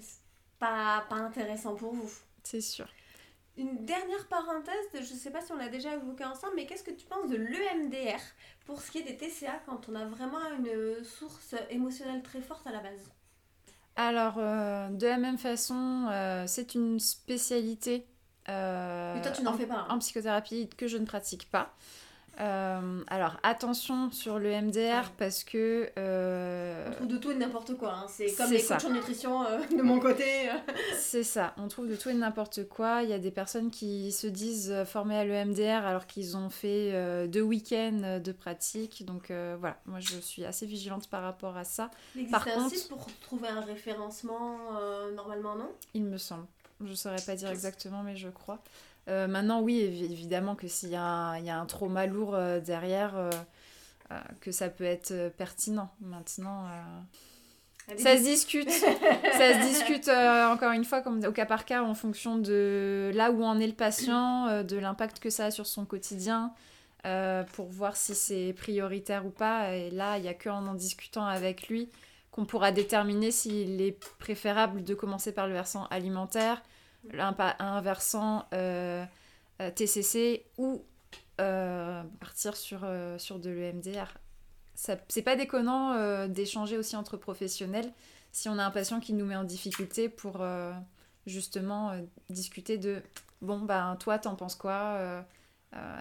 c'est 0.00 0.20
pas, 0.58 1.04
pas 1.08 1.16
intéressant 1.16 1.74
pour 1.74 1.94
vous. 1.94 2.10
C'est 2.44 2.60
sûr. 2.60 2.86
Une 3.56 3.84
dernière 3.84 4.26
parenthèse, 4.28 4.86
je 4.92 4.98
ne 4.98 5.04
sais 5.18 5.30
pas 5.30 5.40
si 5.40 5.52
on 5.52 5.56
l'a 5.56 5.68
déjà 5.68 5.94
évoqué 5.94 6.24
ensemble, 6.24 6.54
mais 6.56 6.66
qu'est-ce 6.66 6.82
que 6.82 6.90
tu 6.90 7.06
penses 7.06 7.28
de 7.28 7.36
l'EMDR 7.36 8.20
pour 8.66 8.80
ce 8.80 8.90
qui 8.90 8.98
est 8.98 9.02
des 9.02 9.16
TCA 9.16 9.60
quand 9.66 9.88
on 9.88 9.94
a 9.94 10.04
vraiment 10.04 10.40
une 10.58 11.04
source 11.04 11.54
émotionnelle 11.70 12.22
très 12.22 12.40
forte 12.40 12.66
à 12.66 12.72
la 12.72 12.80
base? 12.80 13.10
Alors, 13.96 14.34
euh, 14.38 14.88
de 14.90 15.06
la 15.06 15.18
même 15.18 15.38
façon, 15.38 16.08
euh, 16.10 16.44
c'est 16.46 16.74
une 16.74 16.98
spécialité 16.98 18.06
euh, 18.48 19.22
toi, 19.22 19.32
tu 19.32 19.42
n'en 19.42 19.54
fais 19.54 19.66
pas, 19.66 19.74
hein. 19.74 19.86
en 19.88 19.98
psychothérapie 19.98 20.68
que 20.76 20.86
je 20.86 20.98
ne 20.98 21.06
pratique 21.06 21.50
pas. 21.50 21.74
Euh, 22.40 23.02
alors 23.06 23.38
attention 23.42 24.10
sur 24.10 24.38
le 24.38 24.50
MDR 24.60 25.10
parce 25.16 25.44
que... 25.44 25.90
Euh, 25.98 26.88
on 26.88 26.92
trouve 26.92 27.06
de 27.06 27.16
tout 27.16 27.30
et 27.30 27.34
de 27.34 27.38
n'importe 27.38 27.76
quoi. 27.76 27.92
Hein. 27.94 28.06
C'est 28.08 28.34
comme 28.34 28.50
les 28.50 28.62
coachs 28.62 28.84
en 28.84 28.90
nutrition 28.90 29.44
euh, 29.44 29.60
de 29.76 29.82
mon 29.82 30.00
côté. 30.00 30.24
c'est 30.98 31.22
ça, 31.22 31.54
on 31.58 31.68
trouve 31.68 31.88
de 31.88 31.96
tout 31.96 32.10
et 32.10 32.14
de 32.14 32.18
n'importe 32.18 32.68
quoi. 32.68 33.02
Il 33.02 33.10
y 33.10 33.12
a 33.12 33.18
des 33.18 33.30
personnes 33.30 33.70
qui 33.70 34.10
se 34.12 34.26
disent 34.26 34.74
formées 34.86 35.16
à 35.16 35.24
l'EMDR 35.24 35.86
alors 35.86 36.06
qu'ils 36.06 36.36
ont 36.36 36.50
fait 36.50 37.28
deux 37.28 37.42
week-ends 37.42 38.20
de 38.22 38.32
pratique. 38.32 39.04
Donc 39.04 39.28
voilà, 39.28 39.78
moi 39.86 40.00
je 40.00 40.16
suis 40.16 40.44
assez 40.44 40.66
vigilante 40.66 41.08
par 41.08 41.22
rapport 41.22 41.56
à 41.56 41.64
ça. 41.64 41.90
Il 42.16 42.28
par 42.28 42.46
un 42.48 42.68
site 42.68 42.88
pour 42.88 43.06
trouver 43.20 43.48
un 43.48 43.60
référencement 43.60 44.58
normalement, 45.14 45.56
non? 45.56 45.70
Il 45.94 46.04
me 46.04 46.18
semble. 46.18 46.46
Je 46.80 46.90
ne 46.90 46.94
saurais 46.94 47.22
pas 47.24 47.36
dire 47.36 47.50
exactement, 47.50 48.02
mais 48.02 48.16
je 48.16 48.28
crois. 48.28 48.58
Euh, 49.08 49.26
maintenant, 49.26 49.60
oui, 49.60 49.80
évidemment 49.80 50.54
que 50.54 50.66
s'il 50.66 50.90
y, 50.90 50.92
y, 50.92 50.96
a 50.96 51.58
un 51.60 51.66
trauma 51.66 52.06
lourd 52.06 52.34
euh, 52.34 52.60
derrière, 52.60 53.16
euh, 53.16 53.30
que 54.40 54.50
ça 54.50 54.68
peut 54.68 54.84
être 54.84 55.30
pertinent. 55.36 55.90
Maintenant, 56.00 56.66
ça 57.98 58.16
se 58.16 58.22
discute. 58.22 58.70
ça 58.70 58.84
se 58.84 59.66
discute, 59.66 60.08
encore 60.08 60.72
une 60.72 60.84
fois, 60.84 61.02
comme 61.02 61.24
au 61.24 61.32
cas 61.32 61.46
par 61.46 61.64
cas, 61.64 61.82
en 61.82 61.94
fonction 61.94 62.38
de 62.38 63.10
là 63.14 63.30
où 63.30 63.42
en 63.44 63.58
est 63.58 63.66
le 63.66 63.74
patient, 63.74 64.62
de 64.62 64.76
l'impact 64.76 65.18
que 65.18 65.30
ça 65.30 65.46
a 65.46 65.50
sur 65.50 65.66
son 65.66 65.84
quotidien. 65.84 66.52
pour 67.54 67.66
voir 67.66 67.96
si 67.96 68.14
c'est 68.14 68.54
prioritaire 68.54 69.26
ou 69.26 69.30
pas. 69.30 69.74
Et 69.74 69.90
là, 69.90 70.16
il 70.18 70.22
n'y 70.22 70.28
a 70.28 70.34
qu'en 70.34 70.66
en 70.66 70.74
discutant 70.74 71.26
avec 71.26 71.68
lui 71.68 71.90
qu'on 72.30 72.44
pourra 72.44 72.72
déterminer 72.72 73.30
s'il 73.30 73.80
est 73.80 73.96
préférable 74.18 74.82
de 74.82 74.94
commencer 74.94 75.30
par 75.30 75.46
le 75.46 75.52
versant 75.52 75.86
alimentaire, 75.86 76.62
un, 77.12 77.80
versant 77.80 78.46
euh, 78.52 79.04
euh, 79.60 79.70
TCC 79.70 80.46
ou 80.58 80.84
euh, 81.40 82.02
partir 82.20 82.56
sur, 82.56 82.80
de 82.80 83.50
l'EMDR. 83.50 84.18
C'est 84.74 85.22
pas 85.22 85.36
déconnant 85.36 86.26
d'échanger 86.26 86.76
aussi 86.76 86.96
entre 86.96 87.16
professionnels 87.16 87.92
si 88.32 88.48
on 88.48 88.58
a 88.58 88.64
un 88.64 88.72
patient 88.72 88.98
qui 88.98 89.12
nous 89.12 89.24
met 89.24 89.36
en 89.36 89.44
difficulté 89.44 90.08
pour 90.08 90.44
justement 91.26 91.92
discuter 92.28 92.76
de 92.76 93.00
bon 93.40 93.60
ben 93.60 93.96
toi 94.00 94.18
t'en 94.18 94.34
penses 94.34 94.56
quoi 94.56 95.24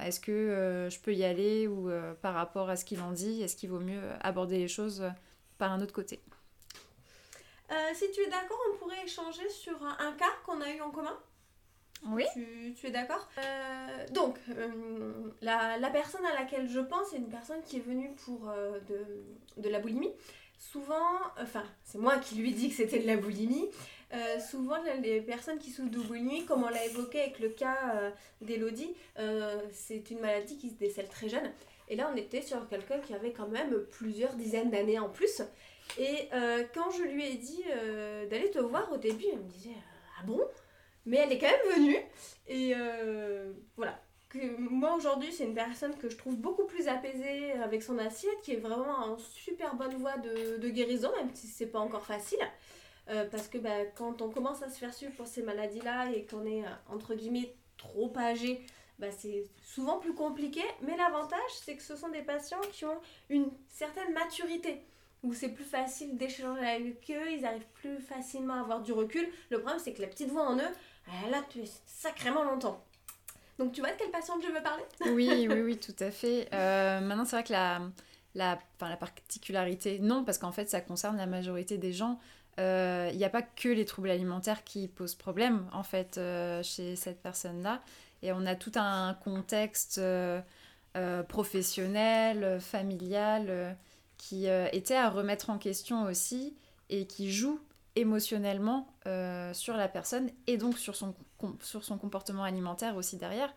est-ce 0.01 0.19
que 0.19 0.87
je 0.89 0.99
peux 1.01 1.13
y 1.13 1.23
aller 1.23 1.67
ou 1.67 1.91
par 2.23 2.33
rapport 2.33 2.71
à 2.71 2.75
ce 2.75 2.83
qu'il 2.83 2.99
en 3.01 3.11
dit 3.11 3.43
est-ce 3.43 3.55
qu'il 3.55 3.69
vaut 3.69 3.79
mieux 3.79 4.01
aborder 4.21 4.57
les 4.57 4.67
choses 4.67 5.03
par 5.59 5.71
un 5.71 5.79
autre 5.79 5.93
côté? 5.93 6.19
Si 7.93 8.11
tu 8.11 8.21
es 8.21 8.27
d'accord, 8.27 8.59
on 8.71 8.77
pourrait 8.77 9.03
échanger 9.03 9.47
sur 9.49 9.83
un, 9.83 10.11
cas 10.13 10.31
qu'on 10.45 10.61
a 10.61 10.69
eu 10.69 10.81
en 10.81 10.91
commun. 10.91 11.17
Oui. 12.07 12.25
Tu, 12.75 12.87
es 12.87 12.91
d'accord? 12.91 13.29
Euh, 13.37 14.05
Donc, 14.11 14.37
euh, 14.49 15.31
la, 15.41 15.77
la, 15.77 15.89
personne 15.89 16.25
à 16.25 16.33
laquelle 16.33 16.67
je 16.67 16.81
pense, 16.81 17.09
c'est 17.11 17.17
une 17.17 17.29
personne 17.29 17.61
qui 17.63 17.77
est 17.77 17.85
venue 17.85 18.11
pour 18.25 18.51
de, 18.89 19.61
de, 19.61 19.69
la 19.69 19.79
boulimie. 19.79 20.11
Souvent, 20.57 21.21
enfin, 21.39 21.63
c'est 21.83 21.97
moi 21.97 22.17
qui 22.17 22.35
lui 22.35 22.51
dis 22.51 22.69
que 22.69 22.75
c'était 22.75 22.99
de 22.99 23.07
la 23.07 23.17
boulimie. 23.17 23.69
souvent, 24.49 24.77
les 25.01 25.21
personnes 25.21 25.59
qui 25.59 25.71
souffrent 25.71 25.91
de 25.91 25.99
boulimie, 25.99 26.45
comme 26.45 26.63
on 26.63 26.69
l'a 26.69 26.85
évoqué 26.85 27.21
avec 27.21 27.39
le 27.39 27.49
cas 27.49 28.11
d'Elodie, 28.41 28.93
c'est 29.71 30.09
une 30.11 30.19
maladie 30.19 30.57
qui 30.57 30.69
se 30.69 30.75
décèle 30.75 31.07
très 31.07 31.29
jeune. 31.29 31.51
Et 31.89 31.95
là, 31.95 32.09
on 32.13 32.17
était 32.17 32.41
sur 32.41 32.67
quelqu'un 32.67 32.99
qui 32.99 33.13
avait 33.13 33.31
quand 33.31 33.47
même 33.47 33.85
plusieurs 33.91 34.33
dizaines 34.33 34.71
d'années 34.71 34.99
en 34.99 35.09
plus. 35.09 35.41
Et 35.97 36.29
euh, 36.33 36.63
quand 36.73 36.91
je 36.91 37.03
lui 37.03 37.25
ai 37.25 37.35
dit 37.35 37.63
euh, 37.69 38.27
d'aller 38.27 38.49
te 38.49 38.59
voir 38.59 38.91
au 38.91 38.97
début, 38.97 39.25
elle 39.31 39.39
me 39.39 39.49
disait 39.49 39.69
euh, 39.69 40.19
Ah 40.19 40.23
bon? 40.25 40.41
Mais 41.05 41.17
elle 41.17 41.31
est 41.31 41.37
quand 41.37 41.47
même 41.47 41.75
venue. 41.75 41.97
Et 42.47 42.73
voilà. 43.75 43.99
Que 44.29 44.57
moi 44.57 44.95
aujourd'hui, 44.95 45.31
c'est 45.31 45.43
une 45.43 45.53
personne 45.53 45.95
que 45.95 46.09
je 46.09 46.17
trouve 46.17 46.37
beaucoup 46.37 46.65
plus 46.65 46.87
apaisée 46.87 47.51
avec 47.51 47.83
son 47.83 47.99
assiette, 47.99 48.41
qui 48.41 48.53
est 48.53 48.57
vraiment 48.57 48.97
en 48.97 49.17
super 49.19 49.75
bonne 49.75 49.95
voie 49.97 50.17
de, 50.17 50.57
de 50.57 50.69
guérison, 50.69 51.11
même 51.15 51.29
si 51.35 51.45
c'est 51.45 51.67
pas 51.67 51.77
encore 51.77 52.05
facile. 52.05 52.39
parce 53.05 53.47
que 53.47 53.59
bah, 53.59 53.85
quand 53.95 54.23
on 54.23 54.29
commence 54.29 54.63
à 54.63 54.69
se 54.69 54.79
faire 54.79 54.91
suivre 54.91 55.13
pour 55.13 55.27
ces 55.27 55.43
maladies-là 55.43 56.11
et 56.15 56.25
qu'on 56.25 56.47
est 56.47 56.63
entre 56.89 57.13
guillemets 57.13 57.53
trop 57.77 58.11
âgé, 58.17 58.65
bah, 58.97 59.11
c'est 59.11 59.43
souvent 59.61 59.99
plus 59.99 60.15
compliqué. 60.15 60.63
Mais 60.81 60.97
l'avantage, 60.97 61.51
c'est 61.61 61.75
que 61.75 61.83
ce 61.83 61.95
sont 61.95 62.09
des 62.09 62.23
patients 62.23 62.61
qui 62.71 62.85
ont 62.85 62.99
une 63.29 63.51
certaine 63.67 64.13
maturité 64.13 64.81
où 65.23 65.33
c'est 65.33 65.49
plus 65.49 65.63
facile 65.63 66.17
d'échanger 66.17 66.65
avec 66.65 67.09
eux, 67.09 67.31
ils 67.31 67.45
arrivent 67.45 67.67
plus 67.73 67.97
facilement 67.99 68.55
à 68.55 68.59
avoir 68.59 68.81
du 68.81 68.91
recul. 68.91 69.27
Le 69.49 69.59
problème, 69.59 69.79
c'est 69.83 69.93
que 69.93 70.01
la 70.01 70.07
petite 70.07 70.29
voix 70.29 70.47
en 70.47 70.57
eux, 70.57 70.73
elle 71.25 71.33
a 71.33 71.41
sacrément 71.85 72.43
longtemps. 72.43 72.83
Donc, 73.57 73.71
tu 73.71 73.81
vois 73.81 73.91
de 73.91 73.95
quelle 73.97 74.11
patiente 74.11 74.41
je 74.43 74.51
veux 74.51 74.61
parler? 74.61 74.83
Oui, 75.13 75.47
oui, 75.49 75.61
oui, 75.61 75.77
tout 75.77 75.95
à 75.99 76.11
fait. 76.11 76.49
Euh, 76.53 76.99
maintenant, 76.99 77.23
c'est 77.23 77.37
vrai 77.37 77.43
que 77.43 77.53
la, 77.53 77.81
la, 78.35 78.59
la 78.81 78.97
particularité, 78.97 79.99
non, 79.99 80.25
parce 80.25 80.37
qu'en 80.37 80.51
fait, 80.51 80.69
ça 80.69 80.81
concerne 80.81 81.17
la 81.17 81.27
majorité 81.27 81.77
des 81.77 81.93
gens. 81.93 82.19
Euh, 82.59 83.09
il 83.11 83.17
n'y 83.17 83.25
a 83.25 83.29
pas 83.29 83.41
que 83.41 83.69
les 83.69 83.85
troubles 83.85 84.09
alimentaires 84.09 84.63
qui 84.63 84.87
posent 84.87 85.15
problème, 85.15 85.67
en 85.71 85.83
fait, 85.83 86.17
euh, 86.17 86.61
chez 86.63 86.95
cette 86.95 87.21
personne-là. 87.21 87.81
Et 88.23 88.33
on 88.33 88.45
a 88.45 88.55
tout 88.55 88.71
un 88.75 89.13
contexte 89.23 90.01
professionnel, 91.27 92.59
familial 92.61 93.77
qui 94.17 94.47
euh, 94.47 94.67
était 94.71 94.95
à 94.95 95.09
remettre 95.09 95.49
en 95.49 95.57
question 95.57 96.03
aussi 96.03 96.55
et 96.89 97.07
qui 97.07 97.31
joue 97.31 97.59
émotionnellement 97.95 98.87
euh, 99.05 99.53
sur 99.53 99.75
la 99.75 99.87
personne 99.87 100.29
et 100.47 100.57
donc 100.57 100.77
sur 100.77 100.95
son, 100.95 101.13
sur 101.61 101.83
son 101.83 101.97
comportement 101.97 102.43
alimentaire 102.43 102.95
aussi 102.95 103.17
derrière, 103.17 103.53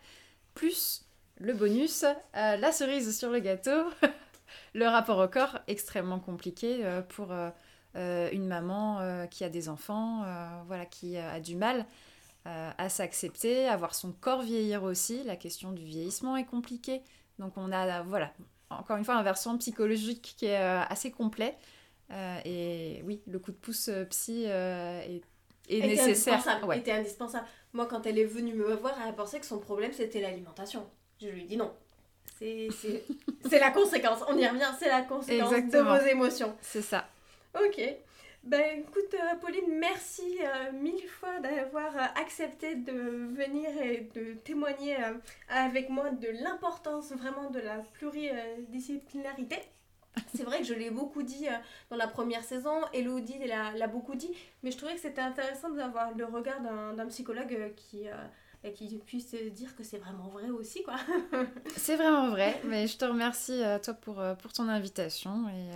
plus 0.55 1.07
le 1.39 1.53
bonus, 1.53 2.05
la 2.33 2.73
cerise 2.73 3.17
sur 3.17 3.31
le 3.31 3.41
gâteau, 3.41 3.85
le 4.75 4.87
rapport 4.87 5.19
au 5.19 5.29
corps 5.29 5.59
extrêmement 5.67 6.19
compliqué 6.19 6.83
pour 7.11 7.31
une 7.95 8.47
maman 8.47 9.27
qui 9.31 9.45
a 9.45 9.51
des 9.51 9.69
enfants, 9.69 10.25
voilà, 10.67 10.87
qui 10.87 11.19
a 11.19 11.39
du 11.41 11.55
mal 11.55 11.85
à 12.47 12.89
s'accepter, 12.89 13.69
à 13.69 13.77
voir 13.77 13.95
son 13.95 14.13
corps 14.13 14.41
vieillir 14.41 14.83
aussi. 14.83 15.25
La 15.25 15.37
question 15.37 15.73
du 15.73 15.85
vieillissement 15.85 16.39
est 16.39 16.47
compliquée. 16.47 17.03
Donc 17.39 17.53
on 17.57 17.71
a, 17.71 18.03
voilà, 18.03 18.33
encore 18.71 18.97
une 18.97 19.05
fois, 19.05 19.15
un 19.15 19.23
versant 19.23 19.57
psychologique 19.59 20.35
qui 20.37 20.47
est 20.47 20.57
assez 20.57 21.11
complet. 21.11 21.57
et 22.45 23.03
oui, 23.05 23.23
le 23.27 23.39
coup 23.39 23.53
de 23.53 23.57
pouce 23.57 23.91
psy 24.11 24.45
est 24.45 25.23
et 25.69 25.81
nécessaire. 25.81 26.35
Indispensable, 26.35 26.75
était 26.77 26.93
indispensable. 26.93 27.47
Moi, 27.73 27.87
quand 27.87 28.07
elle 28.07 28.19
est 28.19 28.25
venue 28.25 28.55
me 28.55 28.75
voir, 28.75 28.97
elle 29.07 29.15
pensé 29.15 29.41
que 29.41 29.47
son 29.47 29.59
problème 29.59 29.93
c'était 29.93 30.21
l'alimentation. 30.21 30.89
Je 31.21 31.29
lui 31.29 31.43
ai 31.43 31.45
dit 31.45 31.57
non. 31.57 31.73
C'est 32.39 32.69
la 33.53 33.71
conséquence. 33.71 34.21
On 34.29 34.37
y 34.37 34.47
revient, 34.47 34.71
c'est 34.79 34.89
la 34.89 35.03
conséquence 35.03 35.51
de 35.51 35.79
vos 35.79 36.07
émotions. 36.07 36.55
C'est 36.61 36.83
ça. 36.83 37.09
Ok. 37.55 37.81
Ben 38.47 38.79
écoute, 38.79 39.13
euh, 39.15 39.35
Pauline, 39.41 39.77
merci 39.81 40.39
euh, 40.41 40.71
mille 40.71 41.09
fois 41.09 41.41
d'avoir 41.41 41.97
euh, 41.97 42.05
accepté 42.15 42.77
de 42.77 42.93
venir 42.93 43.69
et 43.83 44.09
de 44.15 44.35
témoigner 44.35 44.97
avec 45.49 45.91
moi 45.91 46.11
de 46.11 46.29
l'importance 46.29 47.11
vraiment 47.11 47.51
de 47.51 47.59
la 47.59 47.79
pluridisciplinarité. 47.95 49.57
C'est 50.33 50.45
vrai 50.45 50.59
que 50.61 50.65
je 50.65 50.75
l'ai 50.75 50.91
beaucoup 50.91 51.25
dit 51.25 51.49
dans 51.91 51.97
la 51.97 52.07
première 52.07 52.45
saison, 52.45 52.83
Elodie 52.95 53.39
l'a 53.47 53.87
beaucoup 53.89 54.15
dit, 54.15 54.31
mais 54.63 54.71
je 54.71 54.77
trouvais 54.77 54.95
que 54.95 55.01
c'était 55.01 55.21
intéressant 55.21 55.71
d'avoir 55.71 56.17
le 56.17 56.25
regard 56.25 56.61
d'un 56.61 57.07
psychologue 57.09 57.75
qui, 57.75 58.07
qui 58.75 58.99
puisse 58.99 59.35
dire 59.35 59.75
que 59.75 59.83
c'est 59.83 59.99
vraiment 59.99 60.29
vrai 60.29 60.51
aussi. 60.51 60.85
quoi. 60.85 60.97
c'est 61.77 61.97
vraiment 61.97 62.29
vrai, 62.29 62.61
mais 62.65 62.87
je 62.87 62.97
te 62.97 63.05
remercie 63.05 63.63
à 63.63 63.81
toi 63.81 63.93
pour, 63.95 64.23
pour 64.41 64.53
ton 64.53 64.69
invitation 64.69 65.49
et 65.49 65.73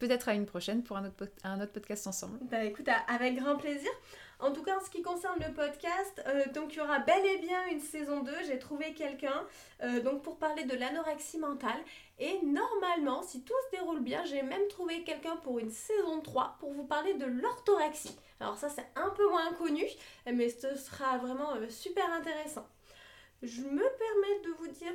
peut-être 0.00 0.28
à 0.28 0.34
une 0.34 0.46
prochaine 0.46 0.82
pour 0.82 0.96
un 0.96 1.06
autre, 1.06 1.72
podcast 1.72 2.06
ensemble. 2.06 2.38
Bah 2.50 2.64
écoute, 2.64 2.88
avec 3.06 3.36
grand 3.36 3.56
plaisir. 3.56 3.90
En 4.40 4.52
tout 4.52 4.62
cas, 4.62 4.78
en 4.78 4.80
ce 4.82 4.88
qui 4.88 5.02
concerne 5.02 5.38
le 5.38 5.52
podcast, 5.52 6.22
euh, 6.26 6.46
donc 6.54 6.72
il 6.72 6.78
y 6.78 6.80
aura 6.80 6.98
bel 7.00 7.24
et 7.26 7.38
bien 7.38 7.66
une 7.70 7.80
saison 7.80 8.22
2. 8.22 8.32
J'ai 8.46 8.58
trouvé 8.58 8.94
quelqu'un 8.94 9.46
euh, 9.82 10.00
donc 10.00 10.22
pour 10.22 10.38
parler 10.38 10.64
de 10.64 10.74
l'anorexie 10.74 11.38
mentale. 11.38 11.78
Et 12.18 12.40
normalement, 12.42 13.22
si 13.22 13.42
tout 13.42 13.54
se 13.66 13.76
déroule 13.76 14.00
bien, 14.00 14.24
j'ai 14.24 14.42
même 14.42 14.66
trouvé 14.68 15.04
quelqu'un 15.04 15.36
pour 15.36 15.58
une 15.58 15.70
saison 15.70 16.20
3 16.22 16.56
pour 16.58 16.72
vous 16.72 16.84
parler 16.84 17.14
de 17.14 17.26
l'orthorexie. 17.26 18.16
Alors 18.40 18.56
ça, 18.56 18.70
c'est 18.70 18.86
un 18.96 19.10
peu 19.10 19.28
moins 19.28 19.52
connu, 19.52 19.84
mais 20.32 20.48
ce 20.48 20.74
sera 20.74 21.18
vraiment 21.18 21.54
euh, 21.56 21.68
super 21.68 22.10
intéressant. 22.10 22.66
Je 23.42 23.62
me 23.62 23.76
permets 23.76 24.40
de 24.44 24.50
vous 24.58 24.68
dire, 24.68 24.92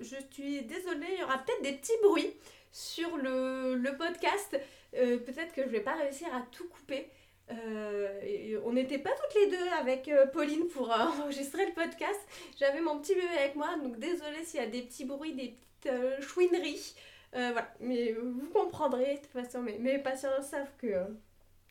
je 0.00 0.16
suis 0.30 0.62
désolée, 0.62 1.06
il 1.12 1.20
y 1.20 1.24
aura 1.24 1.38
peut-être 1.38 1.62
des 1.62 1.72
petits 1.72 1.98
bruits 2.02 2.34
sur 2.72 3.16
le, 3.16 3.96
podcast. 3.96 4.58
peut-être 4.92 5.52
que 5.54 5.62
je 5.62 5.68
vais 5.68 5.80
pas 5.80 5.94
réussir 5.94 6.28
à 6.34 6.42
tout 6.50 6.68
couper. 6.68 7.10
Euh, 7.50 8.60
on 8.64 8.72
n'était 8.72 8.98
pas 8.98 9.10
toutes 9.10 9.40
les 9.40 9.50
deux 9.50 9.68
avec 9.80 10.08
euh, 10.08 10.26
Pauline 10.26 10.66
pour 10.68 10.92
euh, 10.92 10.96
enregistrer 11.20 11.66
le 11.66 11.72
podcast. 11.72 12.20
J'avais 12.58 12.80
mon 12.80 12.98
petit 12.98 13.14
bébé 13.14 13.38
avec 13.38 13.54
moi, 13.54 13.76
donc 13.82 13.98
désolée 13.98 14.44
s'il 14.44 14.60
y 14.60 14.62
a 14.62 14.66
des 14.66 14.82
petits 14.82 15.04
bruits, 15.04 15.34
des 15.34 15.56
petites 15.80 16.22
chouineries. 16.22 16.94
voilà, 17.32 17.72
mais 17.80 18.12
vous 18.12 18.50
comprendrez, 18.52 19.16
de 19.16 19.20
toute 19.20 19.44
façon, 19.44 19.62
mes 19.62 19.98
patients 19.98 20.42
savent 20.42 20.72
que, 20.78 21.06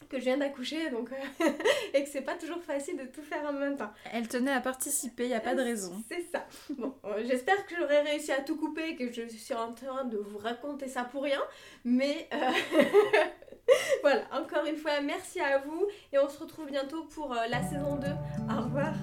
que 0.10 0.20
je 0.20 0.26
viens 0.26 0.38
d'accoucher 0.38 0.90
donc 0.90 1.10
et 1.94 2.04
que 2.04 2.10
c'est 2.10 2.22
pas 2.22 2.36
toujours 2.36 2.62
facile 2.62 2.98
de 2.98 3.06
tout 3.06 3.22
faire 3.22 3.44
en 3.46 3.54
même 3.54 3.78
temps. 3.78 3.92
Elle 4.14 4.28
tenait 4.28 4.52
à 4.52 4.62
participer, 4.62 5.24
il 5.24 5.30
n'y 5.30 5.36
a 5.36 5.40
pas 5.40 5.56
de 5.56 5.62
raison. 5.62 5.94
C'est 6.08 6.26
ça. 6.32 6.46
Bon, 6.78 6.96
j'espère 7.24 7.66
que 7.66 7.76
j'aurai 7.76 8.02
réussi 8.02 8.32
à 8.32 8.42
tout 8.42 8.58
couper, 8.58 8.96
que 8.96 9.12
je 9.12 9.28
suis 9.28 9.54
en 9.54 9.74
train 9.74 10.06
de 10.06 10.18
vous 10.18 10.38
raconter 10.38 10.88
ça 10.88 11.04
pour 11.04 11.24
rien, 11.24 11.42
mais 11.84 12.30
voilà, 14.02 14.24
encore 14.32 14.66
une 14.66 14.78
fois, 14.78 15.02
merci 15.02 15.40
à 15.40 15.60
vous 15.60 15.88
et 16.14 16.20
on 16.20 16.30
se 16.30 16.40
retrouve 16.40 16.68
bientôt 16.68 17.04
pour 17.06 17.34
euh, 17.34 17.48
la 17.50 17.62
saison 17.64 17.96
2. 17.96 18.08
Au 18.54 18.62
revoir. 18.64 18.94